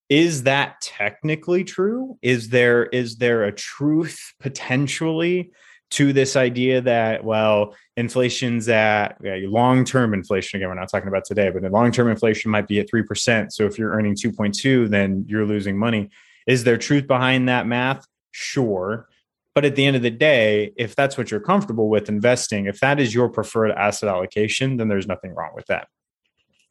Is 0.07 0.43
that 0.43 0.79
technically 0.79 1.65
true? 1.65 2.17
Is 2.21 2.47
there 2.47 2.85
is 2.85 3.17
there 3.17 3.43
a 3.43 3.51
truth 3.51 4.33
potentially 4.39 5.51
to 5.91 6.13
this 6.13 6.37
idea 6.37 6.79
that 6.81 7.25
well 7.25 7.75
inflation's 7.97 8.69
at 8.69 9.17
yeah, 9.21 9.35
long-term 9.43 10.13
inflation 10.13 10.57
again 10.57 10.69
we're 10.69 10.79
not 10.79 10.87
talking 10.87 11.07
about 11.07 11.25
today 11.25 11.49
but 11.49 11.63
the 11.63 11.69
long-term 11.69 12.07
inflation 12.07 12.51
might 12.51 12.67
be 12.67 12.79
at 12.79 12.87
3% 12.87 13.51
so 13.51 13.65
if 13.65 13.79
you're 13.79 13.89
earning 13.89 14.13
2.2 14.13 14.87
then 14.87 15.25
you're 15.27 15.47
losing 15.47 15.75
money 15.75 16.07
is 16.49 16.63
there 16.63 16.77
truth 16.77 17.07
behind 17.07 17.47
that 17.47 17.67
math? 17.67 18.05
Sure. 18.31 19.07
But 19.55 19.65
at 19.65 19.75
the 19.75 19.85
end 19.85 19.95
of 19.95 20.01
the 20.01 20.11
day 20.11 20.73
if 20.77 20.95
that's 20.95 21.17
what 21.17 21.31
you're 21.31 21.39
comfortable 21.39 21.89
with 21.89 22.09
investing 22.09 22.65
if 22.65 22.79
that 22.79 22.99
is 22.99 23.13
your 23.13 23.29
preferred 23.29 23.71
asset 23.71 24.09
allocation 24.09 24.77
then 24.77 24.87
there's 24.87 25.07
nothing 25.07 25.33
wrong 25.35 25.51
with 25.53 25.67
that. 25.67 25.87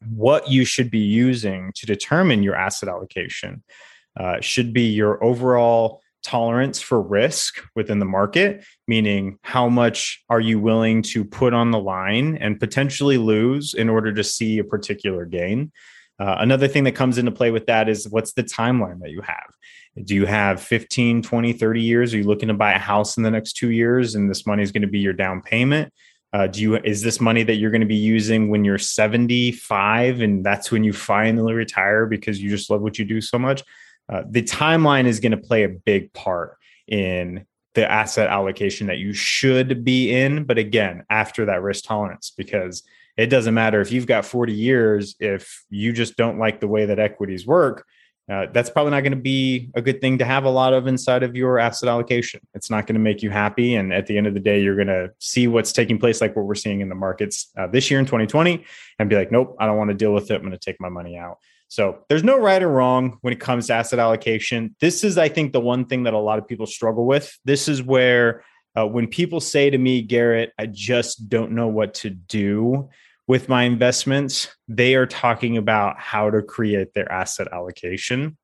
What 0.09 0.49
you 0.49 0.65
should 0.65 0.89
be 0.89 0.99
using 0.99 1.71
to 1.75 1.85
determine 1.85 2.43
your 2.43 2.55
asset 2.55 2.89
allocation 2.89 3.63
uh, 4.19 4.41
should 4.41 4.73
be 4.73 4.89
your 4.89 5.23
overall 5.23 6.01
tolerance 6.23 6.81
for 6.81 7.01
risk 7.01 7.63
within 7.75 7.99
the 7.99 8.05
market, 8.05 8.63
meaning 8.87 9.37
how 9.43 9.69
much 9.69 10.23
are 10.29 10.41
you 10.41 10.59
willing 10.59 11.01
to 11.01 11.23
put 11.23 11.53
on 11.53 11.71
the 11.71 11.79
line 11.79 12.37
and 12.37 12.59
potentially 12.59 13.17
lose 13.17 13.73
in 13.73 13.89
order 13.89 14.13
to 14.13 14.23
see 14.23 14.59
a 14.59 14.63
particular 14.63 15.25
gain. 15.25 15.71
Uh, 16.19 16.35
another 16.39 16.67
thing 16.67 16.83
that 16.83 16.95
comes 16.95 17.17
into 17.17 17.31
play 17.31 17.51
with 17.51 17.65
that 17.67 17.87
is 17.87 18.07
what's 18.09 18.33
the 18.33 18.43
timeline 18.43 18.99
that 18.99 19.11
you 19.11 19.21
have? 19.21 19.55
Do 20.03 20.15
you 20.15 20.25
have 20.25 20.61
15, 20.61 21.21
20, 21.21 21.53
30 21.53 21.81
years? 21.81 22.13
Are 22.13 22.17
you 22.17 22.23
looking 22.23 22.49
to 22.49 22.53
buy 22.53 22.73
a 22.73 22.79
house 22.79 23.17
in 23.17 23.23
the 23.23 23.31
next 23.31 23.53
two 23.53 23.71
years 23.71 24.15
and 24.15 24.29
this 24.29 24.45
money 24.45 24.63
is 24.63 24.71
going 24.71 24.81
to 24.81 24.87
be 24.87 24.99
your 24.99 25.13
down 25.13 25.41
payment? 25.41 25.93
Uh, 26.31 26.45
do 26.45 26.61
you 26.61 26.75
is 26.75 27.01
this 27.01 27.19
money 27.19 27.41
that 27.41 27.55
you're 27.55 27.71
going 27.71 27.81
to 27.81 27.87
be 27.87 27.95
using 27.95 28.49
when 28.49 28.63
you're 28.63 28.77
75 28.77 30.21
and 30.21 30.45
that's 30.45 30.71
when 30.71 30.83
you 30.83 30.93
finally 30.93 31.53
retire 31.53 32.05
because 32.05 32.39
you 32.39 32.49
just 32.49 32.69
love 32.69 32.81
what 32.81 32.99
you 32.99 33.05
do 33.05 33.19
so 33.19 33.39
much? 33.39 33.63
Uh, 34.11 34.23
the 34.29 34.43
timeline 34.43 35.05
is 35.05 35.19
going 35.19 35.31
to 35.31 35.37
play 35.37 35.63
a 35.63 35.69
big 35.69 36.13
part 36.13 36.57
in 36.87 37.45
the 37.75 37.89
asset 37.89 38.29
allocation 38.29 38.87
that 38.87 38.97
you 38.97 39.13
should 39.13 39.83
be 39.83 40.13
in. 40.13 40.43
But 40.43 40.57
again, 40.57 41.03
after 41.09 41.45
that 41.45 41.61
risk 41.61 41.85
tolerance, 41.85 42.31
because 42.35 42.83
it 43.19 43.29
doesn't 43.29 43.53
matter 43.53 43.81
if 43.81 43.91
you've 43.91 44.07
got 44.07 44.25
40 44.25 44.53
years, 44.53 45.15
if 45.19 45.65
you 45.69 45.91
just 45.91 46.15
don't 46.15 46.39
like 46.39 46.61
the 46.61 46.69
way 46.69 46.85
that 46.85 46.99
equities 46.99 47.45
work, 47.45 47.85
uh, 48.31 48.45
that's 48.53 48.69
probably 48.69 48.91
not 48.91 49.01
going 49.01 49.11
to 49.11 49.17
be 49.17 49.69
a 49.75 49.81
good 49.81 49.99
thing 49.99 50.19
to 50.19 50.25
have 50.25 50.45
a 50.45 50.49
lot 50.49 50.71
of 50.71 50.87
inside 50.87 51.21
of 51.21 51.35
your 51.35 51.59
asset 51.59 51.89
allocation. 51.89 52.39
It's 52.53 52.69
not 52.69 52.87
going 52.87 52.93
to 52.93 53.01
make 53.01 53.21
you 53.21 53.29
happy. 53.29 53.75
And 53.75 53.91
at 53.91 54.05
the 54.05 54.17
end 54.17 54.25
of 54.25 54.35
the 54.35 54.39
day, 54.39 54.61
you're 54.61 54.77
going 54.77 54.87
to 54.87 55.11
see 55.19 55.49
what's 55.49 55.73
taking 55.73 55.99
place, 55.99 56.21
like 56.21 56.33
what 56.33 56.45
we're 56.45 56.55
seeing 56.55 56.79
in 56.79 56.87
the 56.87 56.95
markets 56.95 57.51
uh, 57.57 57.67
this 57.67 57.91
year 57.91 57.99
in 57.99 58.05
2020, 58.05 58.63
and 58.99 59.09
be 59.09 59.17
like, 59.17 59.33
nope, 59.33 59.57
I 59.59 59.65
don't 59.65 59.77
want 59.77 59.89
to 59.89 59.95
deal 59.95 60.13
with 60.13 60.31
it. 60.31 60.35
I'm 60.35 60.41
going 60.41 60.53
to 60.53 60.57
take 60.57 60.79
my 60.79 60.89
money 60.89 61.17
out. 61.17 61.39
So 61.67 62.05
there's 62.07 62.23
no 62.23 62.39
right 62.39 62.63
or 62.63 62.69
wrong 62.69 63.17
when 63.19 63.33
it 63.33 63.41
comes 63.41 63.67
to 63.67 63.73
asset 63.73 63.99
allocation. 63.99 64.77
This 64.79 65.03
is, 65.03 65.17
I 65.17 65.27
think, 65.27 65.51
the 65.51 65.59
one 65.59 65.87
thing 65.87 66.03
that 66.03 66.13
a 66.13 66.19
lot 66.19 66.39
of 66.39 66.47
people 66.47 66.67
struggle 66.67 67.05
with. 67.05 67.37
This 67.43 67.67
is 67.67 67.83
where 67.83 68.45
uh, 68.77 68.87
when 68.87 69.07
people 69.07 69.41
say 69.41 69.69
to 69.69 69.77
me, 69.77 70.01
Garrett, 70.03 70.53
I 70.57 70.67
just 70.67 71.27
don't 71.27 71.51
know 71.51 71.67
what 71.67 71.95
to 71.95 72.09
do 72.09 72.89
with 73.29 73.47
my 73.47 73.61
investments, 73.61 74.47
they 74.67 74.95
are 74.95 75.05
talking 75.05 75.55
about 75.55 75.99
how 75.99 76.31
to 76.31 76.41
create 76.41 76.95
their 76.95 77.09
asset 77.11 77.47
allocation. 77.53 78.35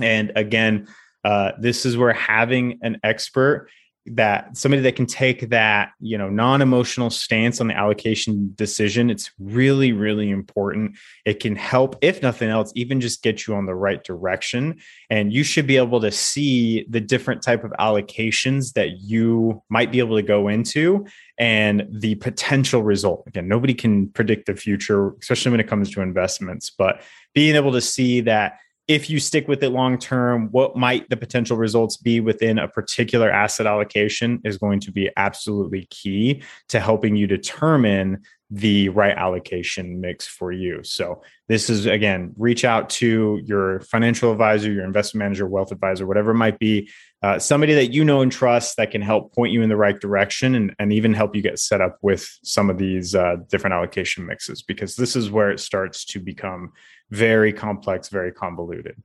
And 0.00 0.32
again, 0.36 0.88
uh, 1.22 1.52
this 1.60 1.84
is 1.84 1.98
where 1.98 2.14
having 2.14 2.78
an 2.80 2.98
expert 3.04 3.68
that 4.16 4.56
somebody 4.56 4.82
that 4.82 4.96
can 4.96 5.06
take 5.06 5.50
that 5.50 5.92
you 6.00 6.16
know 6.18 6.28
non-emotional 6.28 7.10
stance 7.10 7.60
on 7.60 7.68
the 7.68 7.76
allocation 7.76 8.52
decision 8.54 9.10
it's 9.10 9.30
really 9.38 9.92
really 9.92 10.30
important. 10.30 10.96
It 11.24 11.40
can 11.40 11.56
help 11.56 11.96
if 12.00 12.22
nothing 12.22 12.48
else 12.48 12.72
even 12.74 13.00
just 13.00 13.22
get 13.22 13.46
you 13.46 13.54
on 13.54 13.66
the 13.66 13.74
right 13.74 14.02
direction. 14.02 14.80
And 15.08 15.32
you 15.32 15.42
should 15.44 15.66
be 15.66 15.76
able 15.76 16.00
to 16.00 16.10
see 16.10 16.84
the 16.88 17.00
different 17.00 17.42
type 17.42 17.64
of 17.64 17.72
allocations 17.72 18.72
that 18.74 19.00
you 19.00 19.62
might 19.68 19.92
be 19.92 19.98
able 19.98 20.16
to 20.16 20.22
go 20.22 20.48
into 20.48 21.06
and 21.38 21.86
the 21.90 22.16
potential 22.16 22.82
result. 22.82 23.24
Again 23.26 23.48
nobody 23.48 23.74
can 23.74 24.08
predict 24.08 24.46
the 24.46 24.56
future 24.56 25.14
especially 25.20 25.50
when 25.52 25.60
it 25.60 25.68
comes 25.68 25.90
to 25.90 26.00
investments 26.00 26.70
but 26.70 27.02
being 27.34 27.56
able 27.56 27.72
to 27.72 27.80
see 27.80 28.20
that 28.22 28.58
if 28.90 29.08
you 29.08 29.20
stick 29.20 29.46
with 29.46 29.62
it 29.62 29.70
long 29.70 29.96
term, 29.96 30.48
what 30.50 30.74
might 30.74 31.08
the 31.10 31.16
potential 31.16 31.56
results 31.56 31.96
be 31.96 32.18
within 32.18 32.58
a 32.58 32.66
particular 32.66 33.30
asset 33.30 33.64
allocation 33.64 34.40
is 34.44 34.58
going 34.58 34.80
to 34.80 34.90
be 34.90 35.08
absolutely 35.16 35.86
key 35.90 36.42
to 36.70 36.80
helping 36.80 37.14
you 37.14 37.28
determine 37.28 38.20
the 38.50 38.88
right 38.88 39.16
allocation 39.16 40.00
mix 40.00 40.26
for 40.26 40.50
you. 40.50 40.82
So, 40.82 41.22
this 41.46 41.70
is 41.70 41.86
again, 41.86 42.32
reach 42.36 42.64
out 42.64 42.90
to 42.90 43.40
your 43.44 43.78
financial 43.82 44.32
advisor, 44.32 44.72
your 44.72 44.84
investment 44.84 45.20
manager, 45.24 45.46
wealth 45.46 45.70
advisor, 45.70 46.04
whatever 46.04 46.32
it 46.32 46.34
might 46.34 46.58
be, 46.58 46.90
uh, 47.22 47.38
somebody 47.38 47.74
that 47.74 47.92
you 47.92 48.04
know 48.04 48.22
and 48.22 48.32
trust 48.32 48.76
that 48.76 48.90
can 48.90 49.02
help 49.02 49.32
point 49.32 49.52
you 49.52 49.62
in 49.62 49.68
the 49.68 49.76
right 49.76 50.00
direction 50.00 50.56
and, 50.56 50.74
and 50.80 50.92
even 50.92 51.14
help 51.14 51.36
you 51.36 51.42
get 51.42 51.60
set 51.60 51.80
up 51.80 51.98
with 52.02 52.28
some 52.42 52.70
of 52.70 52.76
these 52.76 53.14
uh, 53.14 53.36
different 53.48 53.74
allocation 53.74 54.26
mixes, 54.26 54.62
because 54.62 54.96
this 54.96 55.14
is 55.14 55.30
where 55.30 55.52
it 55.52 55.60
starts 55.60 56.04
to 56.06 56.18
become 56.18 56.72
very 57.10 57.52
complex, 57.52 58.08
very 58.08 58.32
convoluted. 58.32 59.02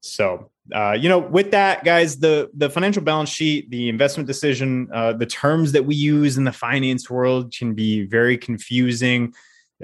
So, 0.00 0.50
uh, 0.74 0.92
you 0.92 1.08
know, 1.08 1.18
with 1.18 1.50
that, 1.50 1.84
guys, 1.84 2.18
the 2.18 2.50
the 2.54 2.70
financial 2.70 3.02
balance 3.02 3.28
sheet, 3.28 3.70
the 3.70 3.88
investment 3.88 4.26
decision, 4.26 4.88
uh, 4.92 5.12
the 5.12 5.26
terms 5.26 5.72
that 5.72 5.84
we 5.84 5.94
use 5.94 6.38
in 6.38 6.44
the 6.44 6.52
finance 6.52 7.10
world 7.10 7.52
can 7.56 7.74
be 7.74 8.06
very 8.06 8.38
confusing. 8.38 9.34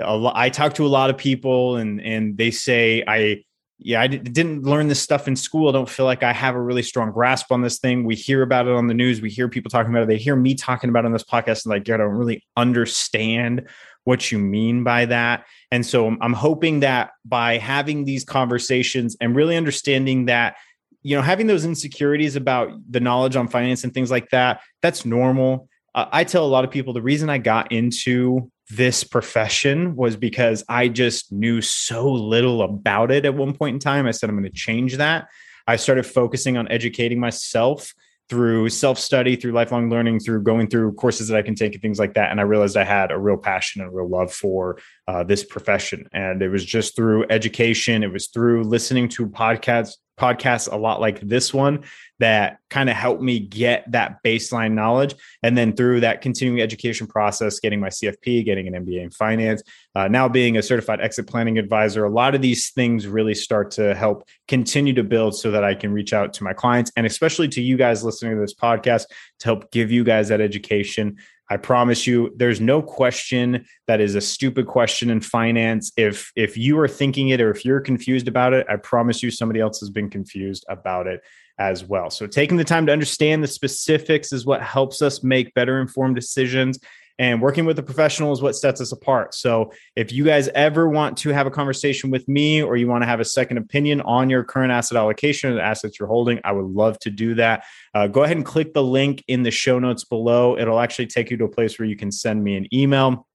I 0.01 0.48
talk 0.48 0.75
to 0.75 0.87
a 0.87 0.88
lot 0.88 1.11
of 1.11 1.18
people, 1.18 1.77
and 1.77 2.01
and 2.01 2.37
they 2.37 2.51
say, 2.51 3.05
"I, 3.07 3.44
yeah, 3.79 4.01
I 4.01 4.07
didn't 4.07 4.62
learn 4.62 4.88
this 4.88 5.01
stuff 5.01 5.29
in 5.29 5.37
school. 5.37 5.68
I 5.68 5.72
don't 5.72 5.88
feel 5.88 6.07
like 6.07 6.22
I 6.22 6.33
have 6.33 6.55
a 6.55 6.61
really 6.61 6.83
strong 6.83 7.12
grasp 7.12 7.53
on 7.53 7.62
this 7.62 7.79
thing. 7.79 8.05
We 8.05 8.14
hear 8.14 8.42
about 8.42 8.66
it 8.66 8.72
on 8.72 8.87
the 8.87 8.94
news. 8.94 9.20
We 9.20 9.29
hear 9.29 9.48
people 9.48 9.70
talking 9.70 9.92
about 9.92 10.05
it. 10.05 10.09
They 10.09 10.18
hear 10.18 10.37
me 10.37 10.55
talking 10.55 10.88
about 10.88 11.05
it 11.05 11.07
on 11.07 11.12
this 11.12 11.25
podcast, 11.25 11.64
and 11.64 11.70
like, 11.70 11.88
I 11.90 11.96
don't 11.96 12.14
really 12.14 12.44
understand 12.57 13.68
what 14.04 14.32
you 14.32 14.38
mean 14.38 14.84
by 14.84 15.06
that. 15.06 15.44
And 15.70 15.84
so 15.86 16.16
I'm 16.20 16.32
hoping 16.32 16.80
that 16.80 17.10
by 17.24 17.58
having 17.58 18.04
these 18.04 18.24
conversations 18.24 19.16
and 19.20 19.36
really 19.36 19.56
understanding 19.56 20.26
that, 20.26 20.56
you 21.02 21.16
know, 21.16 21.22
having 21.22 21.46
those 21.46 21.64
insecurities 21.64 22.36
about 22.36 22.70
the 22.90 23.00
knowledge 23.00 23.36
on 23.36 23.48
finance 23.48 23.84
and 23.84 23.94
things 23.94 24.10
like 24.10 24.30
that, 24.30 24.60
that's 24.80 25.04
normal. 25.04 25.68
Uh, 25.94 26.06
I 26.10 26.24
tell 26.24 26.44
a 26.44 26.48
lot 26.48 26.64
of 26.64 26.70
people 26.70 26.92
the 26.92 27.02
reason 27.02 27.30
I 27.30 27.38
got 27.38 27.70
into 27.72 28.50
this 28.70 29.04
profession 29.04 29.94
was 29.96 30.16
because 30.16 30.64
I 30.68 30.88
just 30.88 31.30
knew 31.32 31.60
so 31.60 32.10
little 32.10 32.62
about 32.62 33.10
it 33.10 33.24
at 33.24 33.34
one 33.34 33.54
point 33.54 33.74
in 33.74 33.80
time. 33.80 34.06
I 34.06 34.12
said, 34.12 34.30
I'm 34.30 34.36
going 34.36 34.50
to 34.50 34.56
change 34.56 34.96
that. 34.96 35.28
I 35.66 35.76
started 35.76 36.06
focusing 36.06 36.56
on 36.56 36.70
educating 36.70 37.20
myself 37.20 37.92
through 38.32 38.66
self 38.70 38.98
study, 38.98 39.36
through 39.36 39.52
lifelong 39.52 39.90
learning, 39.90 40.18
through 40.18 40.42
going 40.42 40.66
through 40.66 40.94
courses 40.94 41.28
that 41.28 41.36
I 41.36 41.42
can 41.42 41.54
take 41.54 41.74
and 41.74 41.82
things 41.82 41.98
like 41.98 42.14
that. 42.14 42.30
And 42.30 42.40
I 42.40 42.44
realized 42.44 42.78
I 42.78 42.84
had 42.84 43.10
a 43.10 43.18
real 43.18 43.36
passion 43.36 43.82
and 43.82 43.90
a 43.90 43.92
real 43.92 44.08
love 44.08 44.32
for 44.32 44.78
uh, 45.06 45.22
this 45.22 45.44
profession. 45.44 46.08
And 46.14 46.40
it 46.40 46.48
was 46.48 46.64
just 46.64 46.96
through 46.96 47.26
education, 47.28 48.02
it 48.02 48.10
was 48.10 48.28
through 48.28 48.64
listening 48.64 49.10
to 49.10 49.26
podcasts, 49.26 49.96
podcasts 50.18 50.70
a 50.70 50.77
lot 50.77 51.01
like 51.01 51.20
this 51.20 51.53
one 51.53 51.85
that 52.18 52.59
kind 52.70 52.88
of 52.88 52.94
helped 52.94 53.22
me 53.22 53.40
get 53.40 53.90
that 53.90 54.22
baseline 54.22 54.72
knowledge. 54.72 55.14
And 55.42 55.59
then 55.59 55.75
through 55.75 56.01
that 56.01 56.20
continuing 56.20 56.61
education 56.61 57.07
process, 57.07 57.59
getting 57.59 57.81
my 57.81 57.88
CFP, 57.88 58.44
getting 58.44 58.68
an 58.72 58.85
MBA 58.85 59.03
in 59.03 59.11
finance, 59.11 59.62
uh, 59.94 60.09
now 60.09 60.29
being 60.29 60.57
a 60.57 60.62
certified 60.62 61.01
exit 61.01 61.27
planning 61.27 61.59
advisor, 61.59 62.05
a 62.05 62.11
lot 62.11 62.35
of 62.35 62.42
these 62.42 62.70
things 62.70 63.07
really 63.07 63.35
start 63.35 63.70
to 63.72 63.94
help 63.94 64.29
continue 64.46 64.92
to 64.92 65.03
build 65.03 65.37
so 65.37 65.51
that 65.51 65.64
I 65.64 65.75
can 65.75 65.92
reach 65.92 66.12
out 66.12 66.33
to 66.35 66.44
my 66.44 66.53
clients 66.53 66.92
and 66.96 67.07
especially 67.07 67.48
to 67.48 67.62
you 67.62 67.77
guys 67.77 68.05
listening 68.05 68.35
to 68.37 68.40
this 68.40 68.55
podcast 68.55 69.07
to 69.40 69.44
help 69.44 69.70
give 69.72 69.90
you 69.90 70.05
guys 70.05 70.29
that 70.29 70.40
education. 70.40 71.16
I 71.52 71.58
promise 71.58 72.06
you, 72.06 72.32
there's 72.34 72.62
no 72.62 72.80
question 72.80 73.66
that 73.86 74.00
is 74.00 74.14
a 74.14 74.22
stupid 74.22 74.66
question 74.66 75.10
in 75.10 75.20
finance. 75.20 75.92
If 75.98 76.32
if 76.34 76.56
you 76.56 76.78
are 76.78 76.88
thinking 76.88 77.28
it 77.28 77.42
or 77.42 77.50
if 77.50 77.62
you're 77.62 77.82
confused 77.82 78.26
about 78.26 78.54
it, 78.54 78.66
I 78.70 78.76
promise 78.76 79.22
you 79.22 79.30
somebody 79.30 79.60
else 79.60 79.78
has 79.80 79.90
been 79.90 80.08
confused 80.08 80.64
about 80.70 81.06
it 81.06 81.20
as 81.58 81.84
well. 81.84 82.08
So 82.08 82.26
taking 82.26 82.56
the 82.56 82.64
time 82.64 82.86
to 82.86 82.92
understand 82.92 83.42
the 83.42 83.48
specifics 83.48 84.32
is 84.32 84.46
what 84.46 84.62
helps 84.62 85.02
us 85.02 85.22
make 85.22 85.52
better 85.52 85.78
informed 85.78 86.14
decisions 86.14 86.78
and 87.18 87.40
working 87.40 87.64
with 87.64 87.79
a 87.79 87.83
professional 87.83 88.33
is 88.33 88.42
what 88.42 88.57
sets 88.57 88.81
us 88.81 88.92
apart. 88.92 89.35
So 89.35 89.72
if 89.96 90.12
you 90.12 90.25
guys 90.25 90.48
ever 90.48 90.88
want 90.88 91.18
to 91.18 91.31
have 91.31 91.46
a 91.46 91.51
conversation 91.51 92.11
with 92.11 92.27
me 92.29 92.62
or 92.62 92.77
you 92.77 92.88
want 92.88 93.03
to 93.03 93.07
have 93.07 93.20
a 93.20 93.25
second 93.25 93.59
opinion 93.59 94.01
on 94.03 94.31
your 94.31 94.44
current 94.44 94.72
asset 94.72 94.96
allocation 94.96 95.51
or 95.51 95.55
the 95.55 95.62
assets 95.62 95.98
you're 95.98 96.09
holding, 96.09 96.40
I 96.44 96.53
would 96.53 96.66
love 96.66 96.98
to 97.01 97.11
do 97.11 97.35
that. 97.35 97.64
Uh, 97.94 98.07
go 98.07 98.22
ahead 98.22 98.37
and 98.37 98.46
click 98.46 98.75
the 98.75 98.83
link 98.83 99.22
in 99.29 99.42
the 99.42 99.51
show 99.51 99.79
notes 99.79 100.05
below. 100.05 100.59
It'll 100.59 100.81
actually 100.81 101.07
take 101.07 101.31
you 101.31 101.37
to 101.38 101.44
a 101.44 101.48
place 101.48 101.79
where 101.79 101.87
you 101.87 101.96
can 101.96 102.11
send 102.11 102.42
me 102.42 102.57
an 102.57 102.66
email. 102.75 103.27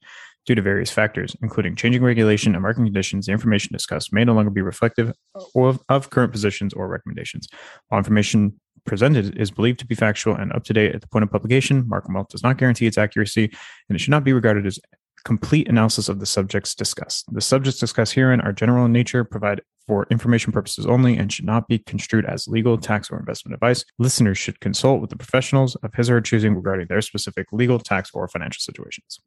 due 0.47 0.55
to 0.55 0.63
various 0.63 0.91
factors, 0.91 1.37
including 1.43 1.77
changing 1.77 2.03
regulation 2.03 2.55
and 2.55 2.63
market 2.63 2.83
conditions. 2.83 3.27
The 3.27 3.33
information 3.33 3.73
discussed 3.73 4.13
may 4.13 4.25
no 4.25 4.33
longer 4.33 4.51
be 4.51 4.63
reflective 4.63 5.13
of, 5.55 5.81
of 5.89 6.11
current 6.11 6.33
positions 6.33 6.75
or 6.75 6.89
recommendations. 6.89 7.47
All 7.91 7.99
information 7.99 8.59
presented 8.85 9.39
is 9.39 9.51
believed 9.51 9.79
to 9.81 9.87
be 9.87 9.95
factual 9.95 10.35
and 10.35 10.53
up 10.53 10.65
to 10.65 10.73
date 10.73 10.95
at 10.95 11.03
the 11.03 11.09
point 11.09 11.23
of 11.23 11.31
publication. 11.31 11.85
Markham 11.87 12.15
Wealth 12.15 12.29
does 12.29 12.43
not 12.43 12.57
guarantee 12.57 12.87
its 12.87 12.99
accuracy, 12.99 13.45
and 13.89 13.97
it 13.97 13.99
should 14.01 14.11
not 14.11 14.25
be 14.25 14.33
regarded 14.33 14.67
as 14.67 14.79
complete 15.25 15.69
analysis 15.69 16.09
of 16.09 16.21
the 16.21 16.27
subjects 16.27 16.75
discussed. 16.75 17.25
The 17.33 17.41
subjects 17.41 17.81
discussed 17.81 18.15
herein 18.15 18.41
are 18.41 18.53
general 18.53 18.87
in 18.87 18.93
nature, 18.93 19.25
provide 19.25 19.63
for 19.87 20.07
information 20.11 20.53
purposes 20.53 20.87
only, 20.87 21.17
and 21.17 21.33
should 21.33 21.45
not 21.45 21.69
be 21.69 21.79
construed 21.79 22.25
as 22.27 22.47
legal, 22.49 22.79
tax, 22.79 23.11
or 23.11 23.19
investment 23.19 23.55
advice. 23.55 23.85
Listeners 23.99 24.39
should 24.39 24.61
consult 24.61 25.01
with 25.01 25.11
the 25.11 25.17
professionals 25.17 25.77
of 25.77 25.95
his 25.95 26.11
or 26.11 26.15
her 26.15 26.21
choosing 26.21 26.55
regarding 26.55 26.87
their 26.89 27.01
specific 27.01 27.47
legal, 27.53 27.79
tax, 27.79 28.11
or 28.13 28.29
financial 28.29 28.61
situations. 28.61 29.21